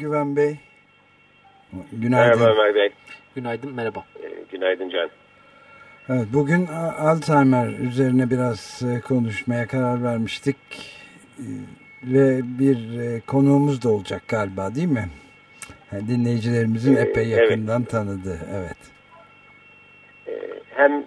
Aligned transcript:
Güven 0.00 0.36
Bey. 0.36 0.56
Günaydın. 1.92 2.40
Merhaba 2.40 2.60
Ömer 2.60 2.74
Bey. 2.74 2.90
Günaydın, 3.34 3.74
merhaba. 3.74 4.04
Ee, 4.22 4.28
günaydın 4.52 4.88
Can. 4.90 5.10
Evet, 6.08 6.26
bugün 6.32 6.66
Alzheimer 6.98 7.68
üzerine 7.68 8.30
biraz 8.30 8.82
e, 8.82 9.00
konuşmaya 9.00 9.66
karar 9.66 10.02
vermiştik. 10.02 10.56
Ee, 11.38 11.42
ve 12.04 12.40
bir 12.58 13.00
e, 13.00 13.20
konuğumuz 13.20 13.84
da 13.84 13.88
olacak 13.88 14.22
galiba 14.28 14.74
değil 14.74 14.88
mi? 14.88 15.08
dinleyicilerimizin 15.92 16.96
ee, 16.96 17.00
epey 17.00 17.28
yakından 17.28 17.80
evet. 17.80 17.90
tanıdığı. 17.90 18.38
Evet. 18.54 18.76
Hem 20.70 21.04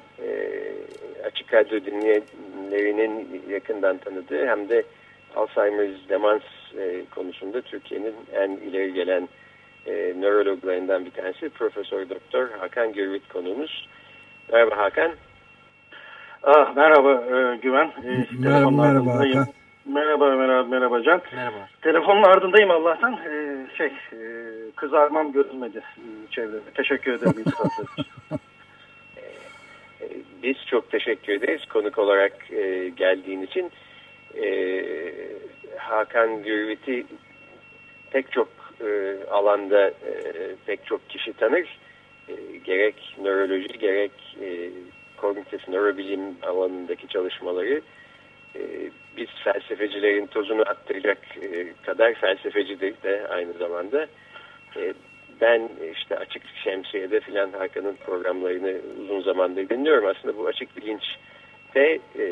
Açık 1.25 1.53
Radyo 1.53 1.85
dinleyenlerinin 1.85 3.41
yakından 3.49 3.97
tanıdığı 3.97 4.47
hem 4.47 4.69
de 4.69 4.83
Alzheimer's 5.35 6.09
demans 6.09 6.41
e, 6.79 7.05
konusunda 7.15 7.61
Türkiye'nin 7.61 8.15
en 8.33 8.51
ileri 8.51 8.93
gelen 8.93 9.29
e, 9.85 9.91
nörologlarından 10.19 11.05
bir 11.05 11.11
tanesi 11.11 11.49
Profesör 11.49 12.09
Doktor 12.09 12.49
Hakan 12.59 12.93
Gürvit 12.93 13.27
konuğumuz. 13.27 13.87
Merhaba 14.51 14.77
Hakan. 14.77 15.11
Ah, 16.43 16.75
merhaba 16.75 17.11
e, 17.13 17.57
Güven. 17.57 17.85
E, 17.85 18.25
merhaba, 18.39 18.71
merhaba 18.71 19.13
Hakan. 19.13 19.47
Merhaba, 19.85 20.35
merhaba, 20.35 20.63
merhaba 20.63 21.03
Can. 21.03 21.21
Merhaba. 21.35 21.67
Telefonun 21.81 22.23
ardındayım 22.23 22.71
Allah'tan. 22.71 23.13
Ee, 23.13 23.67
şey, 23.77 23.87
e, 23.87 24.17
kızarmam 24.75 25.31
görülmedi 25.31 25.77
e, 25.77 26.31
çevrede. 26.31 26.71
Teşekkür 26.75 27.13
ederim 27.13 27.39
iltifatlar 27.39 27.87
biz 30.43 30.57
çok 30.65 30.91
teşekkür 30.91 31.33
ederiz 31.33 31.65
konuk 31.65 31.97
olarak 31.97 32.51
e, 32.51 32.89
geldiğin 32.89 33.41
için. 33.41 33.71
E, 34.41 34.83
Hakan 35.77 36.43
Gürvit'i 36.43 37.05
pek 38.11 38.31
çok 38.31 38.49
e, 38.81 39.17
alanda 39.31 39.87
e, 39.87 40.13
pek 40.65 40.85
çok 40.85 41.09
kişi 41.09 41.33
tanır. 41.33 41.79
E, 42.29 42.33
gerek 42.63 43.17
nöroloji 43.21 43.79
gerek 43.79 44.11
e, 44.41 44.69
kognitif 45.17 45.67
nörobilim 45.67 46.21
alanındaki 46.41 47.07
çalışmaları 47.07 47.81
e, 48.55 48.61
biz 49.17 49.27
felsefecilerin 49.43 50.25
tozunu 50.25 50.61
attıracak 50.61 51.17
e, 51.41 51.73
kadar 51.85 52.13
felsefecidir 52.13 52.93
de 53.03 53.27
aynı 53.27 53.53
zamanda. 53.53 54.07
E, 54.77 54.93
ben 55.41 55.69
işte 55.93 56.17
Açık 56.17 56.43
Şemsiye'de 56.63 57.19
filan 57.19 57.51
Hakan'ın 57.51 57.95
programlarını 57.95 58.77
uzun 59.03 59.21
zamandır 59.21 59.69
dinliyorum. 59.69 60.07
Aslında 60.07 60.37
bu 60.37 60.47
Açık 60.47 60.77
Bilinç 60.77 61.03
de 61.75 61.99
e, 62.19 62.25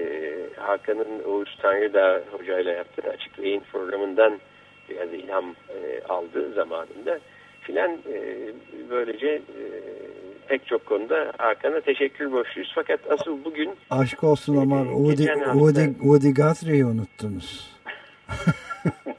Hakan'ın 0.58 1.24
Oğuz 1.24 1.58
Tanrıdağ 1.62 2.22
hocayla 2.32 2.72
yaptığı 2.72 3.10
Açık 3.10 3.44
Beyin 3.44 3.64
programından 3.72 4.40
biraz 4.90 5.14
ilham 5.14 5.46
e, 5.70 6.04
aldığı 6.10 6.54
zamanında 6.54 7.20
filan 7.62 7.92
e, 7.92 8.50
böylece 8.90 9.28
e, 9.28 9.64
pek 10.48 10.68
çok 10.68 10.86
konuda 10.86 11.34
Hakan'a 11.38 11.82
teşekkür 11.82 12.32
borçluyuz. 12.32 12.72
Fakat 12.76 13.00
asıl 13.12 13.46
bugün... 13.46 13.70
Aşk 13.90 14.24
olsun 14.24 14.58
ama 14.58 14.82
e, 14.82 14.86
Woody, 14.86 15.26
Woody, 15.44 15.86
Woody 15.86 16.34
Guthrie'yi 16.34 16.86
unuttunuz. 16.86 17.78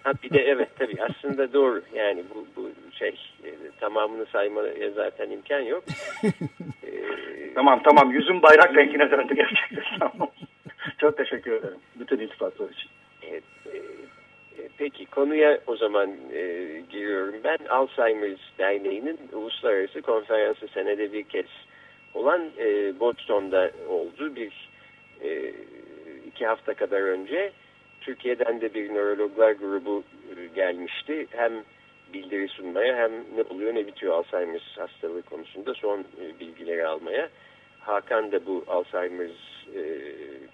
ha, 0.02 0.12
bir 0.22 0.30
de 0.30 0.40
evet 0.40 0.68
tabii 0.78 0.96
aslında 1.02 1.52
doğru 1.52 1.82
yani 1.94 2.24
bu, 2.34 2.46
bu 2.56 2.70
şey 2.92 3.20
e, 3.44 3.50
tamamını 3.80 4.26
saymaya 4.26 4.90
zaten 4.90 5.30
imkan 5.30 5.60
yok. 5.60 5.84
tamam 7.54 7.82
tamam 7.82 8.10
yüzüm 8.10 8.42
bayrak 8.42 8.76
rengine 8.76 9.10
döndü 9.10 9.34
gerçekten. 9.34 10.10
Çok 10.98 11.16
teşekkür 11.16 11.52
ederim 11.52 11.78
bütün 11.96 12.18
iltifatlar 12.18 12.70
için. 12.70 12.90
Evet, 13.30 13.44
e, 13.66 13.76
e, 14.62 14.68
peki 14.78 15.06
konuya 15.06 15.58
o 15.66 15.76
zaman 15.76 16.10
e, 16.32 16.42
giriyorum. 16.90 17.34
Ben 17.44 17.58
Alzheimer's 17.68 18.40
Derneği'nin 18.58 19.18
uluslararası 19.32 20.02
konferansı 20.02 20.68
senede 20.68 21.12
bir 21.12 21.22
kez 21.22 21.46
olan 22.14 22.42
e, 22.58 23.00
Boston'da 23.00 23.70
oldu. 23.88 24.36
Bir 24.36 24.70
e, 25.24 25.52
iki 26.26 26.46
hafta 26.46 26.74
kadar 26.74 27.00
önce 27.00 27.52
Türkiye'den 28.00 28.60
de 28.60 28.74
bir 28.74 28.94
nörologlar 28.94 29.52
grubu 29.52 30.02
e, 30.36 30.46
gelmişti. 30.54 31.26
Hem 31.30 31.52
bildiri 32.12 32.48
sunmaya 32.48 32.96
hem 32.96 33.12
ne 33.12 33.42
oluyor 33.50 33.74
ne 33.74 33.86
bitiyor 33.86 34.14
Alzheimer's 34.14 34.78
hastalığı 34.78 35.22
konusunda 35.22 35.74
son 35.74 36.00
e, 36.00 36.40
bilgileri 36.40 36.86
almaya. 36.86 37.28
Hakan 37.80 38.32
da 38.32 38.46
bu 38.46 38.64
Alzheimer's 38.68 39.66
e, 39.76 39.82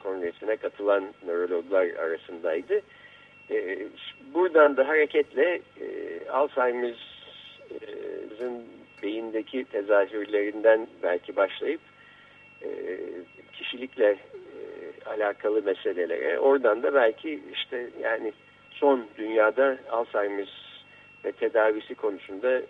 kongresine 0.03 0.57
katılan 0.57 1.05
nörologlar 1.27 1.87
arasındaydı. 1.87 2.81
E, 3.51 3.79
buradan 4.35 4.77
da 4.77 4.89
hareketle 4.89 5.61
Alzheimer's'ın 6.33 8.65
beyindeki 9.03 9.65
tezahürlerinden 9.65 10.87
belki 11.03 11.37
başlayıp 11.37 11.81
kişilikle 13.53 14.17
alakalı 15.07 15.63
meselelere 15.63 16.39
oradan 16.39 16.83
da 16.83 16.95
belki 16.95 17.41
işte 17.53 17.91
yani 18.03 18.33
son 18.71 19.07
dünyada 19.19 19.79
Alzheimer's 19.91 20.68
ve 21.29 21.33
tedavisi 21.33 21.95
konusunda 21.95 22.59
e, 22.59 22.63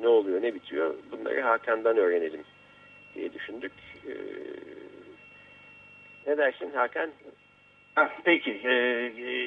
ne 0.00 0.08
oluyor 0.08 0.42
ne 0.42 0.54
bitiyor 0.54 0.94
bunları 1.12 1.40
Hakan'dan 1.40 1.96
öğrenelim 1.96 2.44
diye 3.14 3.32
düşündük. 3.32 3.72
E, 4.06 4.12
ne 6.26 6.38
dersin 6.38 6.70
Hakan? 6.74 7.10
Ha, 7.94 8.10
peki 8.24 8.50
e, 8.50 8.72
e, 8.72 9.46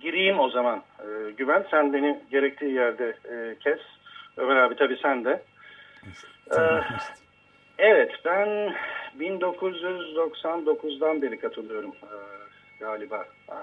gireyim 0.00 0.38
o 0.38 0.48
zaman 0.48 0.82
e, 1.00 1.30
Güven 1.30 1.66
sen 1.70 1.92
beni 1.92 2.20
gerektiği 2.30 2.72
yerde 2.72 3.14
e, 3.30 3.56
kes. 3.60 3.78
Ömer 4.36 4.56
abi 4.56 4.76
tabii 4.76 4.98
sen 5.02 5.24
de. 5.24 5.42
Ee, 6.50 6.80
evet 7.78 8.10
ben 8.24 8.74
1999'dan 9.18 11.22
beri 11.22 11.38
katılıyorum 11.38 11.90
e, 11.90 12.14
galiba. 12.80 13.26
E, 13.48 13.54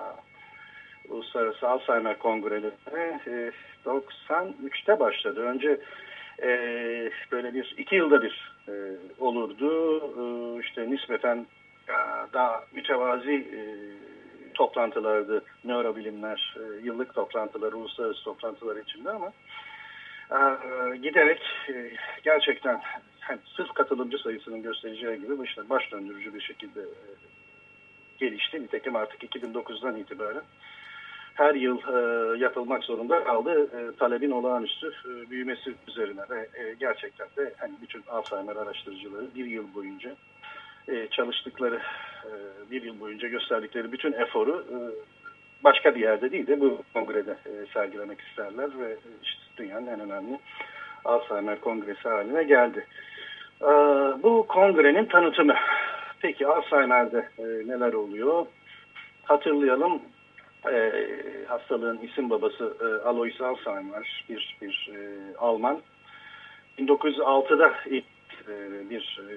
Uluslararası 1.09 1.69
Alzheimer 1.69 2.19
Kongrelerine 2.19 3.19
e, 3.27 3.51
93'te 3.85 4.99
başladı. 4.99 5.41
Önce 5.41 5.79
e, 6.41 6.49
böyle 7.31 7.53
bir 7.53 7.75
iki 7.77 7.95
yılda 7.95 8.21
bir 8.21 8.55
e, 8.67 8.73
olurdu. 9.19 9.99
E, 10.17 10.59
işte 10.61 10.91
nispeten 10.91 11.45
daha 12.33 12.63
mütevazi 12.73 13.33
e, 13.33 13.59
toplantılardı 14.53 15.43
nörobilimler, 15.63 16.55
e, 16.59 16.85
yıllık 16.85 17.13
toplantılar, 17.13 17.73
uluslararası 17.73 18.23
toplantılar 18.23 18.75
içinde 18.75 19.09
ama 19.09 19.31
e, 20.31 20.97
giderek 20.97 21.41
e, 21.69 21.91
gerçekten 22.23 22.81
yani 23.29 23.39
sırf 23.55 23.73
katılımcı 23.73 24.17
sayısının 24.17 24.63
göstereceği 24.63 25.21
gibi 25.21 25.39
baş, 25.39 25.57
baş 25.69 25.91
döndürücü 25.91 26.33
bir 26.33 26.41
şekilde 26.41 26.81
e, 26.81 27.01
gelişti. 28.19 28.63
Nitekim 28.63 28.95
artık 28.95 29.23
2009'dan 29.23 29.95
itibaren 29.95 30.43
her 31.35 31.55
yıl 31.55 31.77
e, 31.77 32.37
yapılmak 32.37 32.83
zorunda 32.83 33.23
kaldı 33.23 33.63
e, 33.63 33.95
talebin 33.95 34.31
olağanüstü 34.31 34.87
e, 34.87 35.29
büyümesi 35.29 35.73
üzerine 35.87 36.21
ve 36.29 36.39
e, 36.39 36.73
gerçekten 36.79 37.27
de 37.37 37.53
hani 37.57 37.73
bütün 37.81 38.03
Alzheimer 38.09 38.55
araştırıcıları 38.55 39.25
bir 39.35 39.45
yıl 39.45 39.73
boyunca 39.75 40.15
e, 40.87 41.07
çalıştıkları 41.07 41.81
e, 42.25 42.31
bir 42.71 42.83
yıl 42.83 42.99
boyunca 42.99 43.27
gösterdikleri 43.27 43.91
bütün 43.91 44.13
eforu 44.13 44.65
e, 44.71 44.77
başka 45.63 45.95
bir 45.95 46.01
yerde 46.01 46.31
değil 46.31 46.47
de 46.47 46.61
bu 46.61 46.81
kongrede 46.93 47.31
e, 47.31 47.51
sergilemek 47.73 48.21
isterler 48.21 48.69
ve 48.79 48.97
işte 49.23 49.41
dünyanın 49.57 49.87
en 49.87 49.99
önemli 49.99 50.39
Alzheimer 51.05 51.61
kongresi 51.61 52.09
haline 52.09 52.43
geldi. 52.43 52.87
E, 53.61 53.65
bu 54.23 54.45
kongrenin 54.47 55.05
tanıtımı. 55.05 55.55
Peki 56.21 56.47
Alzheimer'de 56.47 57.29
e, 57.37 57.43
neler 57.43 57.93
oluyor? 57.93 58.45
Hatırlayalım 59.23 60.01
e, 60.71 60.91
hastalığın 61.47 61.97
isim 61.97 62.29
babası 62.29 62.77
e, 62.81 63.07
Alois 63.07 63.41
Alzheimer 63.41 64.25
bir 64.29 64.57
bir 64.61 64.91
e, 64.95 65.37
Alman 65.37 65.81
1906'da 66.79 67.73
ilk 67.85 68.05
e, 68.47 68.89
bir 68.89 69.19
e, 69.21 69.33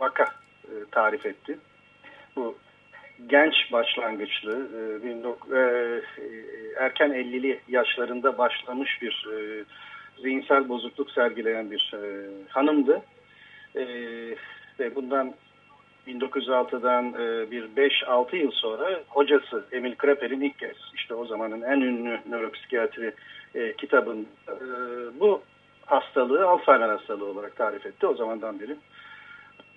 vaka 0.00 0.24
e, 0.64 0.74
tarif 0.90 1.26
etti. 1.26 1.58
Bu 2.36 2.56
genç 3.26 3.54
başlangıçlı, 3.72 4.68
e, 4.74 5.04
e, 5.56 6.02
erken 6.76 7.10
50'li 7.10 7.60
yaşlarında 7.68 8.38
başlamış 8.38 9.02
bir 9.02 9.26
e, 9.32 9.64
zihinsel 10.22 10.68
bozukluk 10.68 11.10
sergileyen 11.10 11.70
bir 11.70 11.94
e, 11.94 12.28
hanımdı. 12.48 13.02
E, 13.76 13.84
ve 14.80 14.94
bundan 14.94 15.34
1906'dan 16.06 17.06
e, 17.08 17.50
bir 17.50 17.64
5-6 17.64 18.36
yıl 18.36 18.50
sonra 18.50 19.00
hocası 19.08 19.64
Emil 19.72 19.96
Kreper'in 19.96 20.40
ilk 20.40 20.58
kez 20.58 20.76
işte 20.94 21.14
o 21.14 21.26
zamanın 21.26 21.62
en 21.62 21.80
ünlü 21.80 22.20
nöropsikiyatri 22.28 23.14
e, 23.54 23.72
kitabın 23.72 24.26
e, 24.48 24.54
bu 25.20 25.42
hastalığı 25.86 26.48
Alzheimer 26.48 26.88
hastalığı 26.88 27.24
olarak 27.24 27.56
tarif 27.56 27.86
etti. 27.86 28.06
O 28.06 28.14
zamandan 28.14 28.60
beri 28.60 28.76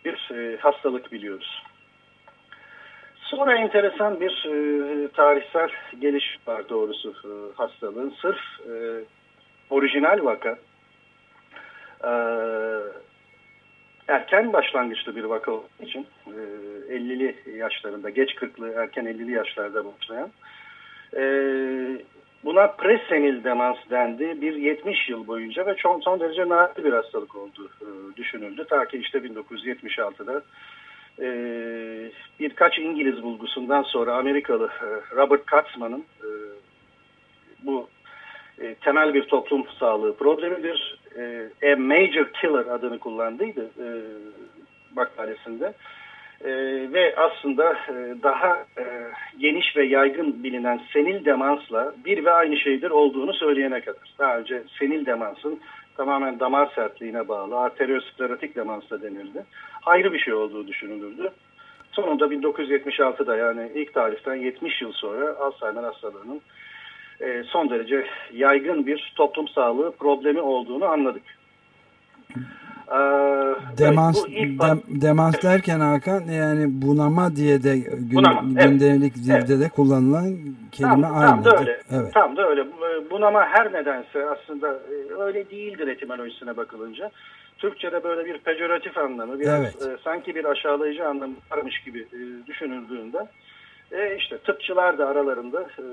bir 0.06 0.32
hastalık 0.58 1.12
biliyoruz. 1.12 1.64
Sonra 3.22 3.58
enteresan 3.58 4.20
bir 4.20 4.44
tarihsel 5.14 5.70
geliş 6.00 6.38
var 6.48 6.70
doğrusu 6.70 7.14
hastalığın. 7.56 8.14
Sırf 8.22 8.40
orijinal 9.70 10.26
vaka 10.26 10.58
erken 14.10 14.54
başlangıçlı 14.54 15.16
bir 15.16 15.24
vaka 15.24 15.52
olduğu 15.52 15.84
için 15.84 16.08
e, 16.28 16.32
50'li 16.96 17.58
yaşlarında, 17.58 18.10
geç 18.10 18.32
40'lı, 18.32 18.74
erken 18.74 19.06
50'li 19.06 19.32
yaşlarda 19.32 19.84
başlayan 19.86 20.30
e, 21.18 21.24
buna 22.44 22.68
presenil 22.68 23.44
demans 23.44 23.78
dendi. 23.90 24.42
Bir 24.42 24.56
70 24.56 25.10
yıl 25.10 25.28
boyunca 25.28 25.66
ve 25.66 25.76
çok 25.76 26.04
son 26.04 26.20
derece 26.20 26.50
nadir 26.50 26.84
bir 26.84 26.94
hastalık 26.94 27.36
olduğu 27.36 27.66
e, 27.82 28.16
düşünüldü. 28.18 28.66
Ta 28.70 28.86
ki 28.86 28.98
işte 28.98 29.18
1976'da 29.18 30.42
e, 31.22 31.28
birkaç 32.40 32.80
İngiliz 32.80 33.24
bulgusundan 33.24 33.84
sonra 33.84 34.16
Amerikalı 34.16 34.70
Robert 35.16 35.46
Katzman'ın 35.46 36.06
bu 37.64 37.90
temel 38.82 39.14
bir 39.14 39.24
toplum 39.24 39.66
sağlığı 39.80 40.16
problemidir. 40.18 40.99
E, 41.18 41.50
A 41.74 41.76
Major 41.76 42.26
Killer 42.42 42.66
adını 42.66 43.00
kullandıydı 43.00 43.64
e, 43.64 43.88
makalesinde. 44.96 45.74
E, 46.46 46.52
ve 46.94 47.16
aslında 47.16 47.74
e, 47.74 48.24
daha 48.24 48.66
e, 48.78 48.84
geniş 49.40 49.78
ve 49.78 49.86
yaygın 49.86 50.44
bilinen 50.44 50.82
senil 50.94 51.26
demansla 51.26 51.94
bir 52.06 52.26
ve 52.26 52.32
aynı 52.32 52.58
şeydir 52.58 52.90
olduğunu 52.90 53.34
söyleyene 53.34 53.82
kadar. 53.82 54.14
Daha 54.20 54.38
önce 54.38 54.64
senil 54.80 55.06
demansın 55.06 55.60
tamamen 55.98 56.40
damar 56.40 56.72
sertliğine 56.76 57.28
bağlı 57.28 57.60
arteriosklerotik 57.60 58.56
demans 58.56 58.90
da 58.90 59.02
denildi. 59.02 59.46
Ayrı 59.86 60.14
bir 60.14 60.20
şey 60.20 60.34
olduğu 60.34 60.68
düşünülürdü. 60.68 61.32
Sonunda 61.92 62.26
1976'da 62.26 63.38
yani 63.38 63.72
ilk 63.76 63.94
tarihten 63.94 64.36
70 64.36 64.82
yıl 64.82 64.92
sonra 64.92 65.36
Alzheimer 65.36 65.84
hastalığının 65.84 66.42
e, 67.22 67.44
son 67.44 67.70
derece 67.70 68.06
yaygın 68.34 68.86
bir 68.88 69.14
toplum 69.16 69.48
sağlığı 69.48 69.92
problemi 69.92 70.42
olduğunu 70.42 70.86
anladık. 70.86 71.24
Ee, 72.92 72.96
demans, 73.78 74.26
evet, 74.30 74.60
dem, 74.62 74.82
demans 75.02 75.44
derken 75.44 75.80
Hakan 75.80 76.22
yani 76.22 76.66
bunama 76.70 77.36
diye 77.36 77.64
de 77.64 77.78
gün, 77.78 78.12
bunama, 78.12 78.42
gündelik 78.42 79.14
evet, 79.16 79.26
dilde 79.26 79.54
evet. 79.54 79.66
de 79.66 79.70
kullanılan 79.70 80.38
kelime 80.72 81.02
tam, 81.02 81.18
aynı. 81.18 81.30
Tam 81.30 81.46
da 81.46 81.60
öyle. 81.60 81.82
Evet. 81.92 82.14
Tam 82.14 82.38
da 82.38 82.50
öyle. 82.50 82.66
Bunama 83.12 83.46
her 83.46 83.74
nedense 83.74 84.30
aslında 84.30 84.68
e, 84.70 85.22
öyle 85.22 85.50
değildir 85.50 85.88
etimolojisine 85.88 86.58
bakılınca. 86.58 87.12
Türkçe'de 87.58 88.04
böyle 88.04 88.26
bir 88.26 88.38
pejoratif 88.38 88.98
anlamı, 88.98 89.40
biraz 89.40 89.60
evet. 89.60 89.82
e, 89.82 89.98
sanki 90.04 90.36
bir 90.36 90.46
aşağılayıcı 90.46 91.08
anlamı 91.08 91.34
varmış 91.52 91.84
gibi 91.84 92.00
e, 92.00 92.48
düşünüldüğünde 92.48 93.28
e, 93.92 94.16
işte 94.16 94.38
tıpçılar 94.38 94.98
da 94.98 95.08
aralarında 95.08 95.62
e, 95.62 95.84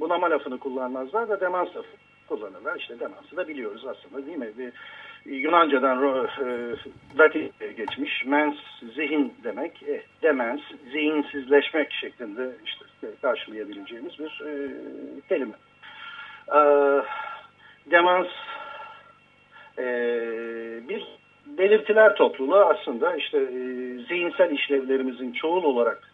bunama 0.00 0.30
lafını 0.30 0.58
kullanmazlar 0.58 1.28
da 1.28 1.40
demans 1.40 1.68
lafı 1.76 1.88
kullanırlar. 2.28 2.76
İşte 2.76 3.00
demansı 3.00 3.36
da 3.36 3.48
biliyoruz 3.48 3.86
aslında 3.86 4.26
değil 4.26 4.38
mi? 4.38 4.50
Bir, 4.58 4.72
Yunanca'dan 5.24 5.98
e, 5.98 6.76
Latin'e 7.18 7.72
geçmiş. 7.72 8.24
Mens 8.26 8.56
zihin 8.94 9.34
demek. 9.44 9.82
E, 9.82 10.02
demens 10.22 10.60
zihinsizleşmek 10.92 11.92
şeklinde 11.92 12.50
işte 12.64 13.08
karşılayabileceğimiz 13.22 14.18
bir 14.18 14.42
e, 14.46 14.70
kelime. 15.28 15.54
E, 16.48 16.60
demans 17.90 18.26
e, 19.78 19.84
bir 20.88 21.06
belirtiler 21.46 22.14
topluluğu 22.14 22.64
aslında 22.64 23.16
işte 23.16 23.38
e, 23.38 23.48
zihinsel 24.08 24.50
işlevlerimizin 24.50 25.32
çoğul 25.32 25.64
olarak 25.64 26.09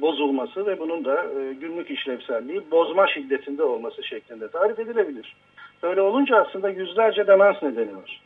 bozulması 0.00 0.66
ve 0.66 0.78
bunun 0.78 1.04
da 1.04 1.24
e, 1.24 1.52
günlük 1.52 1.90
işlevselliği 1.90 2.70
bozma 2.70 3.06
şiddetinde 3.06 3.62
olması 3.62 4.02
şeklinde 4.02 4.48
tarif 4.48 4.78
edilebilir. 4.78 5.36
Böyle 5.82 6.00
olunca 6.00 6.36
aslında 6.36 6.68
yüzlerce 6.68 7.26
demans 7.26 7.62
nedeni 7.62 7.96
var. 7.96 8.20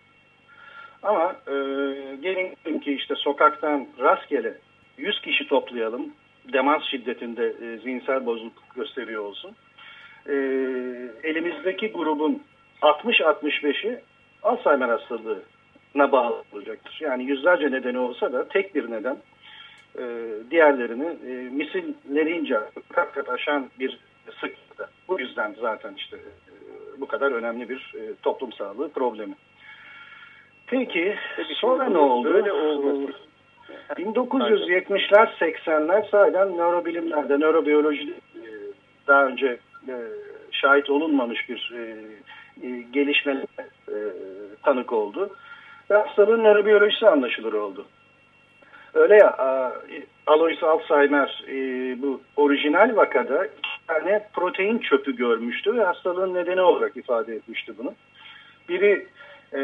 Ama 1.03 1.37
e, 1.47 1.55
gelin 2.23 2.79
ki 2.79 2.93
işte 2.93 3.15
sokaktan 3.15 3.87
rastgele 3.99 4.55
100 4.99 5.21
kişi 5.21 5.49
toplayalım, 5.49 6.12
demans 6.53 6.82
şiddetinde 6.85 7.47
e, 7.47 7.79
zihinsel 7.79 8.26
bozukluk 8.26 8.75
gösteriyor 8.75 9.25
olsun. 9.25 9.50
E, 10.29 10.35
elimizdeki 11.23 11.93
grubun 11.93 12.43
60-65'i 12.82 14.00
Alzheimer 14.43 14.88
hastalığına 14.88 16.12
bağlı 16.12 16.43
olacaktır. 16.53 16.99
Yani 17.00 17.25
yüzlerce 17.25 17.71
nedeni 17.71 17.99
olsa 17.99 18.32
da 18.32 18.49
tek 18.49 18.75
bir 18.75 18.91
neden 18.91 19.17
e, 19.99 20.05
diğerlerini 20.50 21.06
e, 21.06 21.32
misillerince 21.50 22.61
kat 22.88 23.12
kat 23.12 23.29
aşan 23.29 23.70
bir 23.79 23.99
sıklıkta. 24.41 24.88
Bu 25.08 25.20
yüzden 25.20 25.56
zaten 25.61 25.94
işte 25.96 26.17
e, 26.17 27.00
bu 27.00 27.06
kadar 27.06 27.32
önemli 27.32 27.69
bir 27.69 27.93
e, 27.94 28.14
toplum 28.23 28.52
sağlığı 28.52 28.88
problemi. 28.88 29.35
Peki, 30.67 31.17
Peki 31.37 31.55
sonra 31.55 31.85
ne 31.85 31.99
oldu? 31.99 32.35
Böyle 32.35 32.52
olması. 32.52 33.12
1970'ler 33.91 35.29
80'ler 35.41 36.11
sahiden 36.11 36.56
nörobilimlerde, 36.56 37.40
nörobiyolojide 37.40 38.11
e, 38.11 38.44
daha 39.06 39.26
önce 39.26 39.58
e, 39.88 39.94
şahit 40.50 40.90
olunmamış 40.90 41.49
bir 41.49 41.73
e, 41.76 42.82
gelişme 42.93 43.47
tanık 44.62 44.92
oldu. 44.92 45.37
Ve 45.90 45.95
hastalığın 45.95 46.45
nörobiyolojisi 46.45 47.09
anlaşılır 47.09 47.52
oldu. 47.52 47.87
Öyle 48.94 49.16
ya 49.16 49.36
Alois 50.26 50.62
Alzheimer 50.62 51.44
bu 52.02 52.20
orijinal 52.36 52.96
vakada 52.96 53.46
iki 53.46 53.86
tane 53.86 54.28
protein 54.32 54.78
çöpü 54.78 55.16
görmüştü 55.16 55.76
ve 55.76 55.84
hastalığın 55.84 56.34
nedeni 56.34 56.60
olarak 56.60 56.96
ifade 56.96 57.34
etmişti 57.34 57.72
bunu. 57.78 57.94
Biri 58.68 59.06
e, 59.52 59.58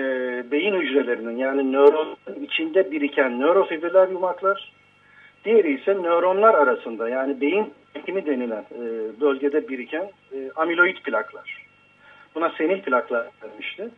beyin 0.51 0.75
hücrelerinin 0.75 1.37
yani 1.37 1.73
nöronun 1.73 2.17
içinde 2.43 2.91
biriken 2.91 3.41
nörofibriller 3.41 4.09
yumaklar. 4.09 4.73
Diğeri 5.45 5.81
ise 5.81 5.95
nöronlar 5.95 6.55
arasında 6.55 7.09
yani 7.09 7.41
beyin 7.41 7.75
ekimi 7.95 8.27
denilen 8.27 8.65
e, 8.75 8.81
bölgede 9.21 9.69
biriken 9.69 10.11
e, 10.33 10.51
amiloid 10.57 10.97
plaklar. 10.97 11.67
Buna 12.35 12.51
senil 12.51 12.83
plaklar 12.83 13.27
denmişti. 13.43 13.89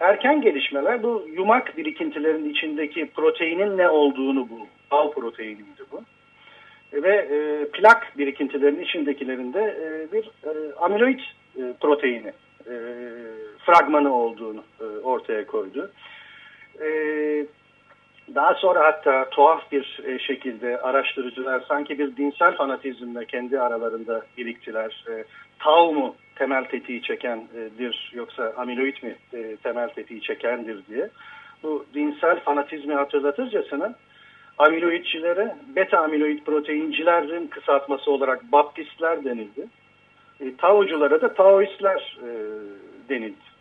Erken 0.00 0.40
gelişmeler 0.40 1.02
bu 1.02 1.28
yumak 1.32 1.76
birikintilerinin 1.76 2.50
içindeki 2.50 3.10
proteinin 3.16 3.78
ne 3.78 3.88
olduğunu 3.88 4.48
bu. 4.50 4.66
Al 4.90 5.12
proteiniydi 5.12 5.82
bu. 5.92 6.02
Ve 6.92 7.14
e, 7.14 7.68
plak 7.70 8.18
birikintilerinin 8.18 8.84
içindekilerinde 8.84 9.60
e, 9.60 10.12
bir 10.12 10.24
e, 10.24 10.74
amiloid 10.74 11.20
e, 11.56 11.62
proteini 11.80 12.32
e, 12.66 12.74
fragmanı 13.66 14.14
olduğunu 14.14 14.64
e, 14.80 14.84
ortaya 14.84 15.46
koydu. 15.46 15.90
E, 16.80 16.86
daha 18.34 18.54
sonra 18.54 18.84
hatta 18.84 19.30
tuhaf 19.30 19.72
bir 19.72 20.00
e, 20.06 20.18
şekilde 20.18 20.80
araştırıcılar 20.80 21.64
sanki 21.68 21.98
bir 21.98 22.16
dinsel 22.16 22.56
fanatizmle 22.56 23.24
kendi 23.24 23.60
aralarında 23.60 24.22
biriktiler. 24.38 25.04
E, 25.08 25.24
tau 25.62 25.92
mu 25.92 26.14
temel 26.34 26.64
tetiği 26.64 27.02
çekendir 27.02 28.12
yoksa 28.14 28.52
amiloid 28.56 29.02
mi 29.02 29.16
e, 29.32 29.56
temel 29.56 29.88
tetiği 29.88 30.20
çekendir 30.20 30.86
diye. 30.86 31.08
Bu 31.62 31.86
dinsel 31.94 32.40
fanatizmi 32.40 32.94
hatırlatırcasına 32.94 33.94
amiloidçilere 34.58 35.56
beta 35.76 35.98
amiloid 35.98 36.38
proteincilerin 36.38 37.46
kısaltması 37.46 38.10
olarak 38.10 38.52
baptistler 38.52 39.24
denildi. 39.24 39.66
E, 40.40 40.56
Taoculara 40.56 41.20
da 41.20 41.34
Taoistler 41.34 42.18
e, 42.22 42.30
denildi. 43.08 43.52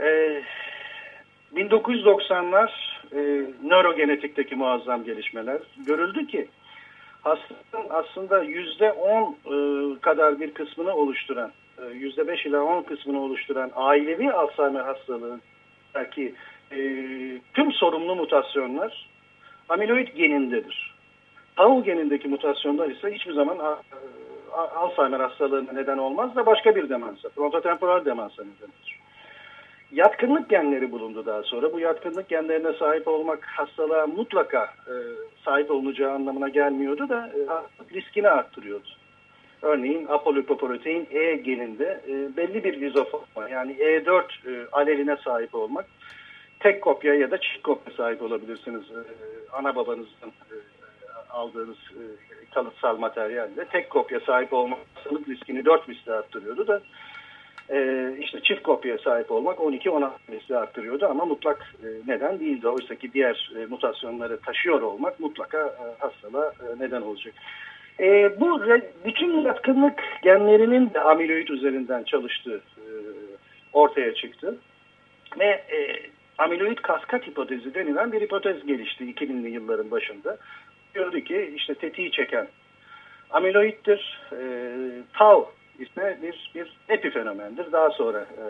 E, 0.00 0.42
1990'lar 1.56 2.70
e, 3.12 3.18
nörogenetikteki 3.64 4.56
muazzam 4.56 5.04
gelişmeler 5.04 5.58
görüldü 5.86 6.26
ki 6.26 6.48
hastanın 7.28 7.88
aslında 7.90 8.42
yüzde 8.42 8.92
on 8.92 9.36
e, 9.46 9.56
kadar 10.00 10.40
bir 10.40 10.54
kısmını 10.54 10.94
oluşturan 10.94 11.50
e, 11.78 11.86
yüzde 11.86 12.28
beş 12.28 12.46
ila 12.46 12.62
on 12.62 12.82
kısmını 12.82 13.20
oluşturan 13.20 13.70
ailevi 13.74 14.32
Alzheimer 14.32 14.80
hastalığı 14.80 15.40
belki 15.94 16.34
e, 16.72 16.78
tüm 17.54 17.72
sorumlu 17.72 18.16
mutasyonlar 18.16 19.08
amiloid 19.68 20.08
genindedir. 20.08 20.94
tau 21.56 21.84
genindeki 21.84 22.28
mutasyonlar 22.28 22.90
ise 22.90 23.14
hiçbir 23.14 23.32
zaman 23.32 23.58
Alzheimer 24.76 25.20
hastalığına 25.20 25.72
neden 25.72 25.98
olmaz 25.98 26.36
da 26.36 26.46
başka 26.46 26.76
bir 26.76 26.88
demansa, 26.88 27.28
frontotemporal 27.28 28.04
demansa 28.04 28.42
nedendir. 28.42 28.97
Yatkınlık 29.92 30.48
genleri 30.48 30.92
bulundu 30.92 31.26
daha 31.26 31.42
sonra. 31.42 31.72
Bu 31.72 31.80
yatkınlık 31.80 32.28
genlerine 32.28 32.72
sahip 32.72 33.08
olmak 33.08 33.44
hastalığa 33.44 34.06
mutlaka 34.06 34.64
e, 34.64 34.94
sahip 35.44 35.70
olunacağı 35.70 36.12
anlamına 36.12 36.48
gelmiyordu 36.48 37.08
da 37.08 37.26
e, 37.26 37.40
riskini 37.94 38.28
arttırıyordu. 38.28 38.88
Örneğin 39.62 40.06
apolipoprotein 40.08 41.08
E 41.10 41.36
geninde 41.36 42.00
e, 42.08 42.36
belli 42.36 42.64
bir 42.64 42.80
lizoforma 42.80 43.48
yani 43.48 43.72
E4 43.72 44.22
e, 44.22 44.68
aleline 44.72 45.16
sahip 45.16 45.54
olmak 45.54 45.86
tek 46.60 46.82
kopya 46.82 47.14
ya 47.14 47.30
da 47.30 47.40
çift 47.40 47.62
kopya 47.62 47.94
sahip 47.96 48.22
olabilirsiniz. 48.22 48.82
E, 48.82 49.00
ana 49.52 49.76
babanızdan 49.76 50.28
e, 50.28 50.56
aldığınız 51.30 51.76
e, 51.76 52.02
kalıtsal 52.54 52.98
materyalle 52.98 53.64
tek 53.72 53.90
kopya 53.90 54.20
hastalık 54.20 55.28
riskini 55.28 55.64
4 55.64 55.88
misli 55.88 56.12
arttırıyordu 56.12 56.66
da 56.66 56.80
e, 57.70 58.08
işte 58.20 58.40
çift 58.42 58.62
kopya 58.62 58.98
sahip 58.98 59.30
olmak 59.30 59.58
12-16 59.58 60.10
misli 60.28 60.56
arttırıyordu 60.56 61.06
ama 61.06 61.24
mutlak 61.24 61.74
e, 61.82 61.86
neden 62.06 62.40
değildi. 62.40 62.68
Oysa 62.68 62.94
ki 62.94 63.12
diğer 63.12 63.52
e, 63.56 63.66
mutasyonları 63.66 64.40
taşıyor 64.40 64.82
olmak 64.82 65.20
mutlaka 65.20 65.58
e, 65.58 65.84
hastalığa 65.98 66.48
e, 66.48 66.78
neden 66.78 67.02
olacak. 67.02 67.34
E, 68.00 68.40
bu 68.40 68.62
bütün 69.04 69.40
yatkınlık 69.40 70.02
genlerinin 70.22 70.90
de 70.94 71.00
amiloid 71.00 71.48
üzerinden 71.48 72.04
çalıştığı 72.04 72.60
e, 72.76 72.84
ortaya 73.72 74.14
çıktı. 74.14 74.58
Ve 75.38 75.46
e, 75.46 76.00
amiloid 76.38 76.78
kaskat 76.78 77.26
hipotezi 77.26 77.74
denilen 77.74 78.12
bir 78.12 78.20
hipotez 78.20 78.66
gelişti 78.66 79.04
2000'li 79.04 79.50
yılların 79.50 79.90
başında. 79.90 80.38
Diyordu 80.94 81.20
ki 81.20 81.52
işte 81.56 81.74
tetiği 81.74 82.10
çeken 82.10 82.48
amiloiddir, 83.30 84.20
e, 84.32 84.38
tau 85.18 85.52
ise 85.78 86.18
bir, 86.22 86.50
bir 86.54 86.76
epifenomendir. 86.88 87.72
Daha 87.72 87.90
sonra 87.90 88.18
e, 88.18 88.44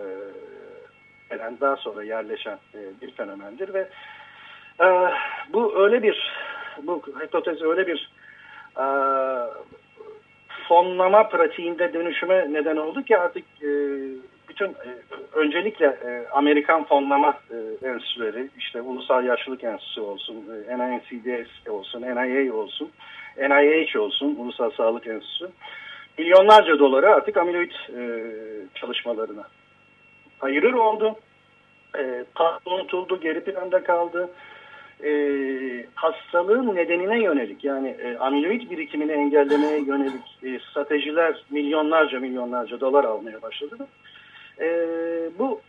gelen, 1.31 1.61
daha 1.61 1.77
sonra 1.77 2.03
yerleşen 2.03 2.59
e, 2.75 2.79
bir 3.03 3.11
fenomendir 3.11 3.75
ve 3.75 3.89
e, 4.81 4.87
bu 5.53 5.85
öyle 5.85 6.03
bir 6.03 6.33
bu 6.83 7.03
hipotez 7.23 7.63
öyle 7.63 7.87
bir 7.87 8.11
e, 8.77 8.87
fonlama 10.69 11.29
pratiğinde 11.29 11.93
dönüşüme 11.93 12.53
neden 12.53 12.77
oldu 12.77 13.03
ki 13.03 13.19
artık 13.19 13.45
bütün 14.49 14.75
öncelikle 15.33 15.99
Amerikan 16.33 16.85
fonlama 16.85 17.39
e, 17.51 17.89
enstitüleri 17.89 18.51
işte 18.59 18.81
Ulusal 18.81 19.25
Yaşlılık 19.25 19.65
Enstitüsü 19.65 20.01
olsun, 20.01 20.45
e, 20.69 20.79
NICDS 20.79 21.69
olsun, 21.69 22.03
NIA 22.03 22.55
olsun, 22.55 22.91
NIH 23.37 23.97
olsun, 23.97 24.37
Ulusal 24.39 24.71
Sağlık 24.71 25.07
Enstitüsü 25.07 25.49
milyonlarca 26.19 26.79
dolara 26.79 27.15
artık 27.15 27.37
amiloid 27.37 27.71
e, 27.71 28.03
çalışmalarına 28.75 29.43
ayırır 30.41 30.73
oldu. 30.73 31.17
E, 31.99 32.25
unutuldu, 32.67 33.21
geri 33.21 33.45
planda 33.45 33.85
kaldı. 33.85 34.31
E, 35.05 35.11
hastalığın 35.95 36.75
nedenine 36.75 37.23
yönelik 37.23 37.65
yani 37.65 37.89
e, 37.89 38.17
amiloid 38.17 38.71
birikimini 38.71 39.13
engellemeye 39.13 39.81
yönelik 39.81 40.45
e, 40.45 40.59
stratejiler 40.71 41.45
milyonlarca 41.51 42.21
milyonlarca 42.21 42.81
dolar 42.81 43.05
almaya 43.05 43.43
başladı. 43.43 43.77
E, 44.61 44.69
bu 45.39 45.61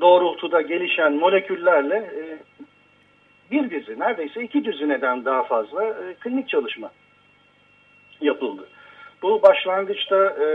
doğrultuda 0.00 0.60
gelişen 0.60 1.12
moleküllerle 1.12 1.96
e, 1.96 2.22
bir 3.50 3.70
dizi 3.70 4.00
neredeyse 4.00 4.42
iki 4.42 4.64
düzineden 4.64 5.24
daha 5.24 5.42
fazla 5.42 5.84
e, 5.84 6.14
klinik 6.20 6.48
çalışma 6.48 6.90
yapıldı. 8.20 8.55
Bu 9.22 9.42
başlangıçta 9.42 10.26
e, 10.26 10.46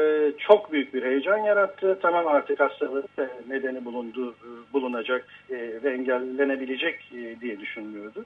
çok 0.48 0.72
büyük 0.72 0.94
bir 0.94 1.04
heyecan 1.04 1.38
yarattı. 1.38 2.00
Tamam 2.02 2.28
artık 2.28 2.60
hastalık 2.60 3.06
nedeni 3.50 3.86
bulundu, 3.86 4.32
e, 4.32 4.74
bulunacak 4.74 5.26
e, 5.50 5.56
ve 5.84 5.94
engellenebilecek 5.94 7.12
e, 7.14 7.40
diye 7.42 7.60
düşünülüyordu. 7.60 8.26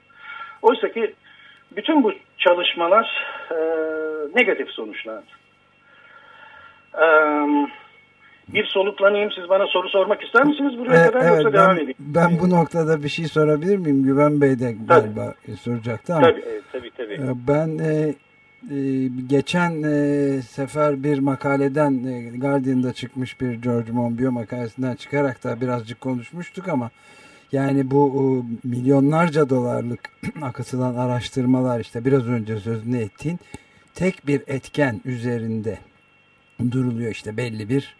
Oysa 0.62 0.88
ki 0.88 1.14
bütün 1.76 2.04
bu 2.04 2.12
çalışmalar 2.38 3.24
e, 3.50 3.56
negatif 4.34 4.68
sonuçlandı. 4.68 5.26
E, 6.94 7.06
bir 8.48 8.64
soluklanayım. 8.64 9.30
Siz 9.32 9.48
bana 9.48 9.66
soru 9.66 9.88
sormak 9.88 10.22
ister 10.22 10.44
misiniz 10.44 10.78
buraya 10.78 11.06
e, 11.06 11.10
kadar 11.10 11.20
evet, 11.20 11.30
yoksa 11.30 11.52
ben, 11.52 11.52
devam 11.52 11.76
edeyim? 11.76 11.94
Ben 11.98 12.38
bu 12.40 12.50
noktada 12.50 13.02
bir 13.02 13.08
şey 13.08 13.24
sorabilir 13.24 13.76
miyim? 13.76 14.02
Güven 14.02 14.40
Bey 14.40 14.58
de 14.58 14.74
galiba 14.88 15.34
tabii. 15.46 15.56
soracaktı 15.56 16.14
ama. 16.14 16.26
Tabii 16.26 16.44
tabii. 16.72 16.90
tabii. 16.90 17.14
E, 17.14 17.34
ben 17.48 17.78
e, 17.78 18.08
e, 18.08 18.14
geçen 19.26 19.82
e, 19.82 20.42
sefer 20.42 21.02
bir 21.02 21.18
makaleden 21.18 22.04
e, 22.04 22.38
Guardian'da 22.38 22.92
çıkmış 22.92 23.40
bir 23.40 23.52
George 23.54 23.92
Monbiot 23.92 24.32
makalesinden 24.32 24.94
çıkarak 24.94 25.44
da 25.44 25.60
birazcık 25.60 26.00
konuşmuştuk 26.00 26.68
ama 26.68 26.90
yani 27.52 27.90
bu 27.90 28.12
e, 28.64 28.68
milyonlarca 28.68 29.50
dolarlık 29.50 30.00
akıtılan 30.42 30.94
araştırmalar 30.94 31.80
işte 31.80 32.04
biraz 32.04 32.28
önce 32.28 32.60
sözünü 32.60 32.98
ettiğin 32.98 33.38
tek 33.94 34.26
bir 34.26 34.42
etken 34.46 35.00
üzerinde 35.04 35.78
duruluyor 36.70 37.10
işte 37.10 37.36
belli 37.36 37.68
bir 37.68 37.96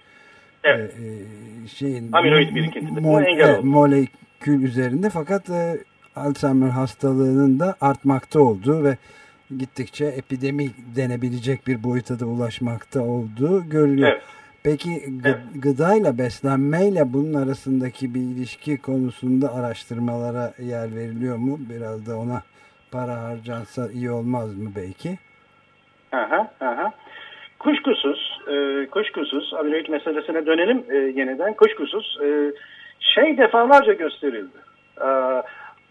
evet. 0.65 0.95
e, 0.95 1.69
şeyin 1.69 2.13
amiloid 2.13 2.55
birikintisi 2.55 3.01
mol, 3.01 3.23
molekül 3.63 4.63
üzerinde 4.63 5.11
fakat 5.11 5.51
e, 5.51 5.79
Alzheimer 6.17 6.69
hastalığının 6.69 7.61
da 7.61 7.77
artmakta 7.81 8.41
olduğu 8.41 8.85
ve 8.85 8.97
gittikçe 9.59 10.05
epidemi 10.05 10.67
denebilecek 10.97 11.67
bir 11.67 11.85
boyuta 11.85 12.21
da 12.21 12.27
ulaşmakta 12.27 13.01
olduğu 13.01 13.69
görülüyor. 13.71 14.09
Evet. 14.09 14.23
Peki 14.65 14.91
evet. 15.25 15.39
gıdayla 15.55 16.19
beslenmeyle 16.19 17.13
bunun 17.13 17.35
arasındaki 17.35 18.15
bir 18.15 18.21
ilişki 18.21 18.83
konusunda 18.83 19.55
araştırmalara 19.55 20.53
yer 20.59 20.95
veriliyor 20.95 21.37
mu? 21.37 21.59
Biraz 21.71 22.07
da 22.07 22.19
ona 22.19 22.43
para 22.93 23.23
harcansa 23.23 23.91
iyi 23.93 24.11
olmaz 24.11 24.59
mı 24.59 24.71
belki? 24.77 25.19
Aha, 26.13 26.51
aha. 26.61 26.93
Kuşkusuz, 27.59 28.41
e, 28.49 28.87
kuşkusuz 28.91 29.55
amiloid 29.55 29.89
meselesine 29.89 30.47
dönelim 30.47 30.85
e, 30.91 30.97
yeniden. 30.97 31.55
Kuşkusuz 31.55 32.19
e, 32.25 32.53
şey 33.01 33.39
defalarca 33.39 33.93
gösterildi. 33.93 34.59
E, 35.01 35.09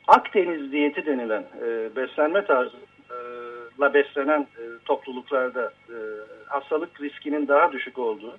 Akdeniz 0.08 0.72
diyeti 0.72 1.06
denilen 1.06 1.44
e, 1.62 1.96
beslenme 1.96 2.46
tarzı 2.46 2.78
la 3.80 3.94
beslenen 3.94 4.42
e, 4.42 4.64
topluluklarda 4.86 5.74
e, 5.90 5.98
hastalık 6.46 7.02
riskinin 7.02 7.48
daha 7.48 7.72
düşük 7.72 8.00
olduğu, 8.00 8.38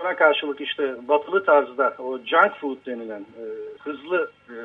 buna 0.00 0.16
karşılık 0.16 0.60
işte 0.60 1.08
batılı 1.08 1.44
tarzda 1.44 1.94
o 1.98 2.18
junk 2.18 2.56
food 2.60 2.86
denilen 2.86 3.20
e, 3.20 3.44
hızlı 3.78 4.30
e, 4.48 4.56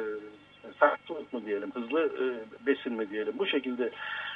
fast 0.77 1.07
food 1.07 1.25
mu 1.31 1.45
diyelim, 1.45 1.71
hızlı 1.71 2.05
e, 2.05 2.25
besin 2.67 2.93
mi 2.93 3.09
diyelim 3.09 3.33
bu 3.39 3.45
şekilde 3.45 3.89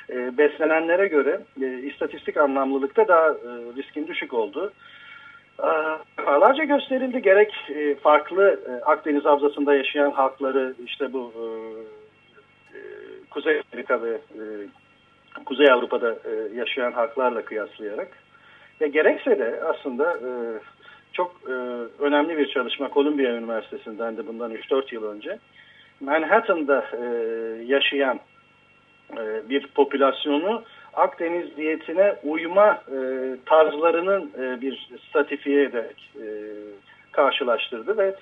e, 0.10 0.38
beslenenlere 0.38 1.08
göre 1.08 1.42
e, 1.62 1.80
istatistik 1.80 2.38
anlamlılıkta 2.38 3.08
daha 3.08 3.28
e, 3.28 3.50
riskin 3.78 4.08
düşük 4.08 4.34
olduğu 4.34 4.74
defalarca 6.38 6.64
gösterildi. 6.64 7.22
Gerek 7.22 7.54
e, 7.70 7.96
farklı 7.96 8.60
e, 8.70 8.84
Akdeniz 8.86 9.26
Havzası'nda 9.26 9.76
yaşayan 9.76 10.12
halkları 10.12 10.74
işte 10.86 11.14
bu 11.14 11.34
e, 11.36 11.46
e, 12.78 12.80
Kuzey 13.30 13.62
Amerika 13.74 14.02
ve 14.02 14.10
e, 14.12 14.42
Kuzey 15.46 15.72
Avrupa'da 15.72 16.12
e, 16.12 16.58
yaşayan 16.58 16.92
halklarla 16.92 17.46
kıyaslayarak. 17.46 18.08
Ve 18.82 18.88
gerekse 18.88 19.40
de 19.40 19.62
aslında 19.64 20.14
e, 20.14 20.30
çok 21.14 21.36
e, 21.48 21.52
önemli 22.04 22.38
bir 22.38 22.50
çalışma 22.50 22.90
Columbia 22.94 23.32
Üniversitesi'nden 23.32 24.18
de 24.18 24.28
bundan 24.28 24.52
3-4 24.52 24.96
yıl 24.96 25.04
önce 25.04 25.40
Manhattan'da 26.00 26.86
e, 26.94 27.06
yaşayan 27.66 28.20
e, 29.18 29.50
bir 29.50 29.68
popülasyonu 29.68 30.64
Akdeniz 30.98 31.58
diyetine 31.58 32.16
uyma 32.24 32.82
e, 32.92 32.98
tarzlarının 33.46 34.32
e, 34.40 34.62
bir 34.62 34.90
stratifiye 35.10 35.64
ederek 35.64 36.12
e, 36.16 36.26
karşılaştırdı 37.12 37.98
ve 37.98 38.16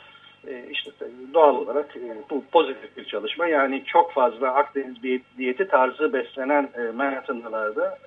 e, 0.47 0.65
işte 0.71 0.91
doğal 1.33 1.55
olarak 1.55 1.95
e, 1.97 2.15
bu 2.29 2.43
pozitif 2.51 2.97
bir 2.97 3.05
çalışma. 3.05 3.47
Yani 3.47 3.83
çok 3.85 4.11
fazla 4.11 4.53
Akdeniz 4.53 4.95
diyeti 5.37 5.67
tarzı 5.67 6.13
beslenen 6.13 6.69
e, 6.77 6.91
Manhattanlılarda 6.91 7.97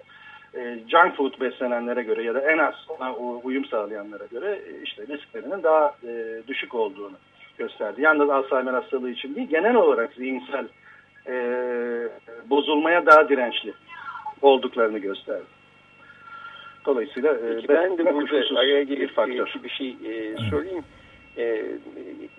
junk 0.89 1.17
food 1.17 1.41
beslenenlere 1.41 2.03
göre 2.03 2.23
ya 2.23 2.35
da 2.35 2.41
en 2.41 2.59
az 2.59 2.75
ona 2.89 3.15
uyum 3.15 3.65
sağlayanlara 3.65 4.27
göre 4.31 4.61
işte 4.83 5.03
risklerinin 5.07 5.63
daha 5.63 5.95
düşük 6.49 6.75
olduğunu 6.75 7.17
gösterdi. 7.59 8.03
Yalnız 8.03 8.31
Alzheimer 8.31 8.73
hastalığı 8.73 9.11
için 9.11 9.35
değil, 9.35 9.49
genel 9.49 9.75
olarak 9.75 10.13
zihinsel 10.13 10.67
bozulmaya 12.51 13.07
daha 13.07 13.29
dirençli 13.29 13.73
olduklarını 14.43 14.99
gösterdi. 14.99 15.45
Dolayısıyla 16.87 17.37
Peki 17.55 17.69
ben 17.69 17.99
de 17.99 18.15
burada 18.15 18.61
araya 18.61 18.83
girip 18.83 19.17
bir, 19.17 19.63
bir 19.65 19.71
şey 19.71 19.89
e, 19.89 20.37
sorayım. 20.51 20.85
E, 21.39 21.65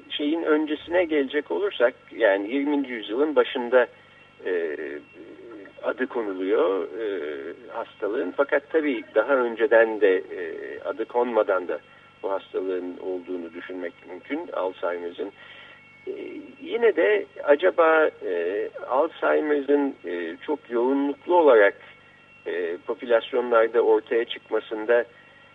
şeyin 0.09 0.43
öncesine 0.43 1.03
gelecek 1.03 1.51
olursak 1.51 1.93
yani 2.11 2.53
20. 2.53 2.87
yüzyılın 2.87 3.35
başında 3.35 3.87
e, 4.45 4.75
adı 5.83 6.07
konuluyor 6.07 6.83
e, 6.83 7.07
hastalığın. 7.73 8.33
Fakat 8.37 8.63
tabii 8.69 9.03
daha 9.15 9.35
önceden 9.35 10.01
de 10.01 10.23
adı 10.85 11.05
konmadan 11.05 11.67
da 11.67 11.79
bu 12.23 12.31
hastalığın 12.31 12.97
olduğunu 12.97 13.53
düşünmek 13.53 13.93
mümkün 14.09 14.47
Alzheimer'ın. 14.53 15.31
Yine 16.61 16.95
de 16.95 17.25
acaba 17.43 18.09
e, 18.25 18.69
Alzheimer'ın 18.89 19.95
çok 20.41 20.59
yoğunluklu 20.69 21.35
olarak 21.35 21.75
popülasyonlarda 22.87 23.81
ortaya 23.81 24.25
çıkmasında 24.25 25.05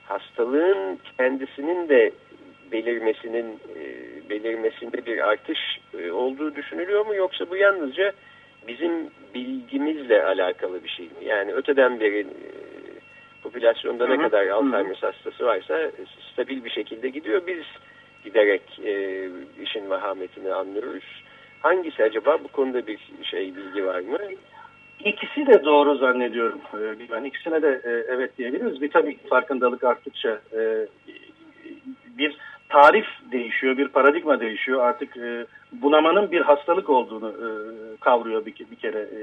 hastalığın 0.04 0.98
kendisinin 1.18 1.88
de 1.88 2.12
belirmesinin 2.72 3.60
e, 3.76 3.84
belirmesinde 4.30 5.06
bir 5.06 5.28
artış 5.28 5.58
e, 5.98 6.10
olduğu 6.10 6.54
düşünülüyor 6.54 7.06
mu 7.06 7.14
yoksa 7.14 7.50
bu 7.50 7.56
yalnızca 7.56 8.12
bizim 8.68 9.10
bilgimizle 9.34 10.24
alakalı 10.24 10.84
bir 10.84 10.88
şey 10.88 11.06
mi? 11.06 11.24
Yani 11.24 11.52
öteden 11.52 12.00
beri 12.00 12.20
e, 12.20 12.50
popülasyonda 13.42 14.06
ne 14.06 14.16
kadar 14.16 14.46
Alzheimer 14.46 14.96
hastası 15.00 15.46
varsa 15.46 15.90
stabil 16.32 16.64
bir 16.64 16.70
şekilde 16.70 17.08
gidiyor. 17.08 17.42
Biz 17.46 17.64
giderek 18.24 18.62
e, 18.84 19.24
işin 19.62 19.90
vahametini 19.90 20.52
anlıyoruz. 20.52 21.24
Hangisi 21.60 22.04
acaba 22.04 22.38
bu 22.44 22.48
konuda 22.48 22.86
bir 22.86 22.98
şey 23.22 23.56
bilgi 23.56 23.86
var 23.86 24.00
mı? 24.00 24.18
İkisi 25.04 25.46
de 25.46 25.64
doğru 25.64 25.98
zannediyorum. 25.98 26.60
Ben 27.12 27.24
ikisine 27.24 27.62
de 27.62 27.80
evet 27.84 28.38
diyebiliriz. 28.38 28.80
Bir 28.80 28.90
tabii 28.90 29.16
farkındalık 29.28 29.84
arttıkça 29.84 30.40
bir 32.18 32.36
tarif 32.68 33.06
değişiyor, 33.32 33.78
bir 33.78 33.88
paradigma 33.88 34.40
değişiyor. 34.40 34.80
Artık 34.80 35.16
e, 35.16 35.46
bunamanın 35.72 36.30
bir 36.30 36.40
hastalık 36.40 36.90
olduğunu 36.90 37.28
e, 37.28 37.48
kavruyor 38.00 38.46
bir, 38.46 38.54
bir 38.70 38.76
kere 38.76 38.98
e, 38.98 39.20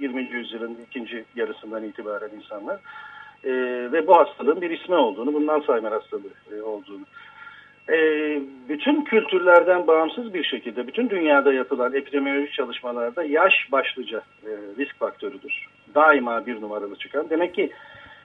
20. 0.00 0.22
yüzyılın 0.22 0.78
ikinci 0.86 1.24
yarısından 1.36 1.84
itibaren 1.84 2.30
insanlar. 2.36 2.78
E, 3.44 3.52
ve 3.92 4.06
bu 4.06 4.16
hastalığın 4.16 4.60
bir 4.60 4.70
ismi 4.70 4.94
olduğunu, 4.94 5.34
bundan 5.34 5.54
Alzheimer 5.54 5.92
hastalığı 5.92 6.56
e, 6.58 6.62
olduğunu. 6.62 7.04
E, 7.88 7.96
bütün 8.68 9.04
kültürlerden 9.04 9.86
bağımsız 9.86 10.34
bir 10.34 10.44
şekilde, 10.44 10.86
bütün 10.86 11.10
dünyada 11.10 11.52
yapılan 11.52 11.94
epidemiolojik 11.94 12.52
çalışmalarda 12.52 13.24
yaş 13.24 13.54
başlıca 13.72 14.22
e, 14.44 14.50
risk 14.78 14.98
faktörüdür. 14.98 15.66
Daima 15.94 16.46
bir 16.46 16.60
numaralı 16.60 16.96
çıkan. 16.96 17.30
Demek 17.30 17.54
ki 17.54 17.70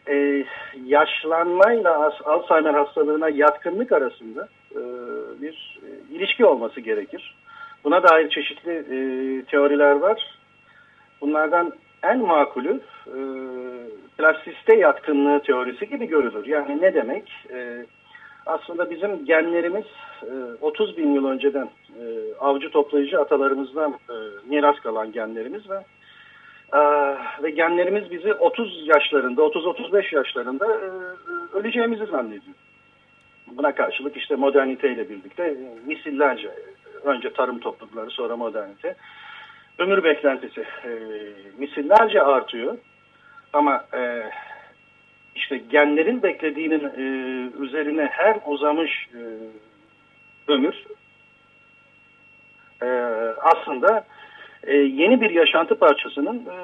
e, 0.09 0.45
yaşlanmayla 0.85 2.11
Alzheimer 2.25 2.73
hastalığına 2.73 3.29
yatkınlık 3.29 3.91
arasında 3.91 4.47
e, 4.71 4.81
bir 5.41 5.79
e, 5.83 6.15
ilişki 6.15 6.45
olması 6.45 6.81
gerekir. 6.81 7.35
Buna 7.83 8.03
dair 8.03 8.29
çeşitli 8.29 8.71
e, 8.71 8.97
teoriler 9.45 9.91
var. 9.91 10.37
Bunlardan 11.21 11.73
en 12.03 12.19
makulü 12.19 12.79
e, 13.07 13.17
plastiste 14.17 14.75
yatkınlığı 14.75 15.41
teorisi 15.41 15.89
gibi 15.89 16.05
görülür. 16.07 16.45
Yani 16.45 16.81
ne 16.81 16.93
demek? 16.93 17.31
E, 17.53 17.85
aslında 18.45 18.89
bizim 18.91 19.25
genlerimiz 19.25 19.85
e, 20.23 20.31
30 20.61 20.97
bin 20.97 21.13
yıl 21.13 21.25
önceden 21.25 21.69
e, 21.99 22.03
avcı 22.39 22.69
toplayıcı 22.71 23.21
atalarımızdan 23.21 23.91
e, 24.09 24.15
miras 24.49 24.79
kalan 24.79 25.11
genlerimiz 25.11 25.69
ve 25.69 25.83
ve 27.43 27.49
genlerimiz 27.49 28.11
bizi 28.11 28.33
30 28.33 28.87
yaşlarında, 28.87 29.41
30-35 29.41 30.15
yaşlarında 30.15 30.65
e, 30.65 30.85
e, 30.85 31.57
öleceğimizi 31.57 32.05
zannediyor. 32.05 32.55
Buna 33.47 33.75
karşılık 33.75 34.17
işte 34.17 34.35
moderniteyle 34.35 35.09
birlikte 35.09 35.43
e, 35.43 35.57
misillerce, 35.85 36.49
önce 37.03 37.33
tarım 37.33 37.59
toplulukları 37.59 38.09
sonra 38.09 38.37
modernite, 38.37 38.95
ömür 39.77 40.03
beklentisi 40.03 40.61
e, 40.61 40.89
misillerce 41.57 42.21
artıyor. 42.21 42.77
Ama 43.53 43.85
e, 43.93 44.29
işte 45.35 45.57
genlerin 45.57 46.23
beklediğinin 46.23 46.83
e, 46.83 47.03
üzerine 47.59 48.05
her 48.05 48.37
uzamış 48.45 49.07
e, 49.13 49.21
ömür 50.51 50.83
e, 52.81 52.87
aslında 53.41 54.05
e, 54.65 54.75
yeni 54.75 55.21
bir 55.21 55.29
yaşantı 55.29 55.75
parçasının 55.75 56.35
e, 56.37 56.57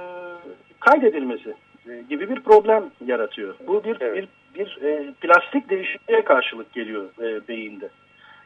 kaydedilmesi 0.79 1.53
e, 1.89 2.01
gibi 2.09 2.29
bir 2.29 2.39
problem 2.39 2.83
yaratıyor. 3.05 3.55
Bu 3.67 3.83
bir 3.83 3.97
evet. 3.99 4.15
bir 4.15 4.27
bir 4.59 4.79
e, 4.83 5.13
plastik 5.21 5.69
değişikliğe 5.69 6.23
karşılık 6.23 6.73
geliyor 6.73 7.05
e, 7.21 7.47
beyinde. 7.47 7.89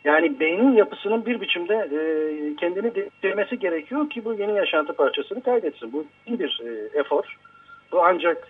Yani 0.04 0.40
beynin 0.40 0.74
yapısının 0.74 1.26
bir 1.26 1.42
biçimde 1.42 1.74
e, 1.74 2.00
kendini 2.56 2.96
değiştirmesi 2.96 3.60
gerekiyor 3.60 4.10
ki 4.10 4.26
bu 4.26 4.34
yeni 4.34 4.56
yaşantı 4.58 4.94
parçasını 4.94 5.44
kaydetsin. 5.44 5.94
Bu 5.94 6.06
bir 6.28 6.62
e, 6.66 7.00
efor. 7.00 7.38
Bu 7.92 8.04
ancak 8.06 8.48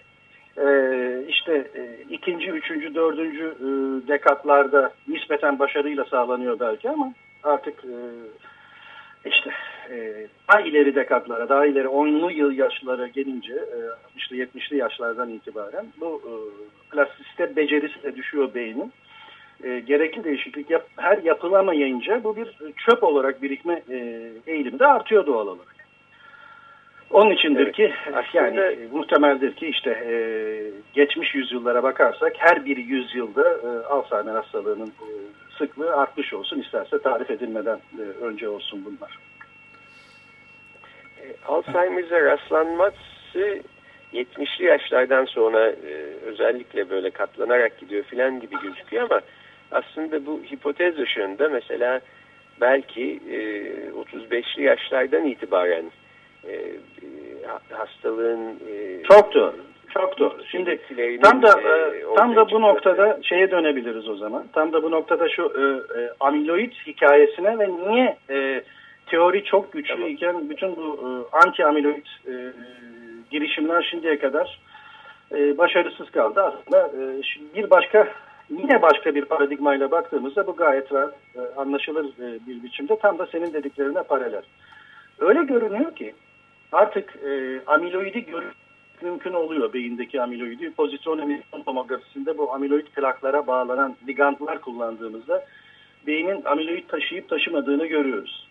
işte 1.27 1.67
e, 1.75 1.97
ikinci, 2.09 2.49
üçüncü, 2.49 2.95
dördüncü 2.95 3.45
e, 3.45 3.67
dekatlarda 4.07 4.93
nispeten 5.07 5.59
başarıyla 5.59 6.05
sağlanıyor 6.05 6.59
belki 6.59 6.89
ama 6.89 7.13
artık 7.43 7.83
e, 7.85 7.95
işte 9.29 9.51
e, 9.91 10.27
daha 10.51 10.61
ileri 10.61 10.95
dekatlara, 10.95 11.49
daha 11.49 11.65
ileri 11.65 11.87
10'lu 11.87 12.31
yıl 12.31 12.51
yaşlara 12.51 13.07
gelince 13.07 13.53
e, 13.53 13.77
60'lı 14.17 14.37
70'li 14.37 14.77
yaşlardan 14.77 15.29
itibaren 15.29 15.85
bu 15.99 16.21
e, 16.25 16.33
plastiste 16.91 17.55
becerisi 17.55 18.03
de 18.03 18.15
düşüyor 18.15 18.53
beynin. 18.53 18.91
E, 19.63 19.79
gerekli 19.79 20.23
değişiklik 20.23 20.69
yap, 20.69 20.87
her 20.97 21.17
yapılamayınca 21.17 22.23
bu 22.23 22.35
bir 22.35 22.55
çöp 22.89 23.03
olarak 23.03 23.41
birikme 23.41 23.81
e, 23.89 24.31
eğilimi 24.47 24.79
de 24.79 24.87
artıyor 24.87 25.25
doğal 25.25 25.47
olarak. 25.47 25.75
Onun 27.09 27.31
içindir 27.31 27.63
evet. 27.63 27.75
ki 27.75 27.93
yani 28.33 28.59
e, 28.59 28.87
muhtemeldir 28.91 29.55
ki 29.55 29.67
işte 29.67 29.89
e, 29.89 30.15
geçmiş 30.93 31.35
yüzyıllara 31.35 31.83
bakarsak 31.83 32.33
her 32.37 32.65
bir 32.65 32.77
yüzyılda 32.77 33.49
e, 33.53 33.85
Alzheimer 33.85 34.35
hastalığının 34.35 34.87
e, 34.87 35.09
sıklığı 35.57 35.95
artmış 35.95 36.33
olsun 36.33 36.61
isterse 36.61 37.01
tarif 37.01 37.31
edilmeden 37.31 37.79
e, 37.99 38.01
önce 38.01 38.49
olsun 38.49 38.85
bunlar. 38.85 39.17
E, 41.25 41.35
Alzheimer'e 41.47 42.25
rastlanması 42.25 43.61
70'li 44.13 44.65
yaşlardan 44.65 45.25
sonra 45.25 45.69
e, 45.69 45.93
özellikle 46.25 46.89
böyle 46.89 47.09
katlanarak 47.09 47.77
gidiyor 47.77 48.03
filan 48.03 48.39
gibi 48.39 48.55
gözüküyor 48.63 49.03
ama 49.03 49.21
aslında 49.71 50.25
bu 50.25 50.41
hipotez 50.51 50.99
ışığında 50.99 51.49
mesela 51.49 52.01
belki 52.61 53.19
e, 53.29 53.37
35'li 54.19 54.63
yaşlardan 54.63 55.25
itibaren 55.25 55.85
e, 56.43 56.53
e 56.53 56.75
hastalığın 57.71 58.49
e, 58.49 59.03
çok 59.03 59.33
doğru. 59.33 59.55
Çok 59.93 60.19
doğru. 60.19 60.37
Şimdi 60.51 60.79
tam 61.23 61.41
da 61.41 61.61
e, 61.61 62.03
tam 62.15 62.35
da 62.35 62.51
bu 62.51 62.61
noktada 62.61 63.19
şeye 63.23 63.51
dönebiliriz 63.51 64.09
o 64.09 64.15
zaman. 64.15 64.45
Tam 64.53 64.73
da 64.73 64.83
bu 64.83 64.91
noktada 64.91 65.29
şu 65.29 65.43
e, 65.43 65.61
e, 65.99 66.09
amiloid 66.19 66.71
hikayesine 66.87 67.59
ve 67.59 67.69
niye 67.69 68.17
e, 68.29 68.63
teori 69.05 69.43
çok 69.43 69.73
güçlü 69.73 69.93
tamam. 69.93 70.09
iken 70.09 70.49
bütün 70.49 70.75
bu 70.75 70.99
e, 71.01 71.37
anti 71.37 71.65
amiloid 71.65 72.05
e, 72.27 72.53
girişimler 73.31 73.87
şimdiye 73.91 74.19
kadar 74.19 74.59
e, 75.31 75.57
başarısız 75.57 76.09
kaldı. 76.11 76.41
Aslında 76.41 76.87
e, 76.87 77.21
bir 77.55 77.69
başka 77.69 78.13
yine 78.49 78.81
başka 78.81 79.15
bir 79.15 79.25
paradigmayla 79.25 79.91
baktığımızda 79.91 80.47
bu 80.47 80.55
gayet 80.55 80.93
rahat, 80.93 81.13
e, 81.35 81.39
anlaşılır 81.57 82.05
e, 82.05 82.39
bir 82.47 82.63
biçimde 82.63 82.99
tam 82.99 83.19
da 83.19 83.25
senin 83.25 83.53
dediklerine 83.53 84.03
paralel. 84.03 84.43
Öyle 85.19 85.43
görünüyor 85.43 85.95
ki 85.95 86.13
artık 86.71 87.15
e, 87.15 87.61
amiloidi 87.67 88.25
görüp 88.25 88.53
mümkün 89.01 89.33
oluyor 89.33 89.73
beyindeki 89.73 90.21
amiloidi. 90.21 90.73
Pozitron 90.73 91.19
emisyon 91.19 91.61
tomografisinde 91.61 92.37
bu 92.37 92.53
amiloid 92.53 92.87
plaklara 92.87 93.47
bağlanan 93.47 93.95
ligandlar 94.07 94.61
kullandığımızda 94.61 95.45
beynin 96.07 96.45
amiloid 96.45 96.87
taşıyıp 96.87 97.29
taşımadığını 97.29 97.85
görüyoruz. 97.85 98.44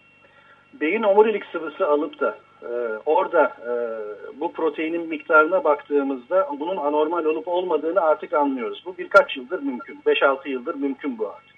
Beyin 0.80 1.02
omurilik 1.02 1.46
sıvısı 1.46 1.86
alıp 1.86 2.20
da 2.20 2.38
e, 2.62 2.68
orada 3.06 3.44
e, 3.44 3.72
bu 4.40 4.52
proteinin 4.52 5.08
miktarına 5.08 5.64
baktığımızda 5.64 6.48
bunun 6.60 6.76
anormal 6.76 7.24
olup 7.24 7.48
olmadığını 7.48 8.00
artık 8.00 8.32
anlıyoruz. 8.32 8.82
Bu 8.86 8.98
birkaç 8.98 9.36
yıldır 9.36 9.62
mümkün. 9.62 10.00
5-6 10.06 10.48
yıldır 10.48 10.74
mümkün 10.74 11.18
bu 11.18 11.28
artık. 11.28 11.54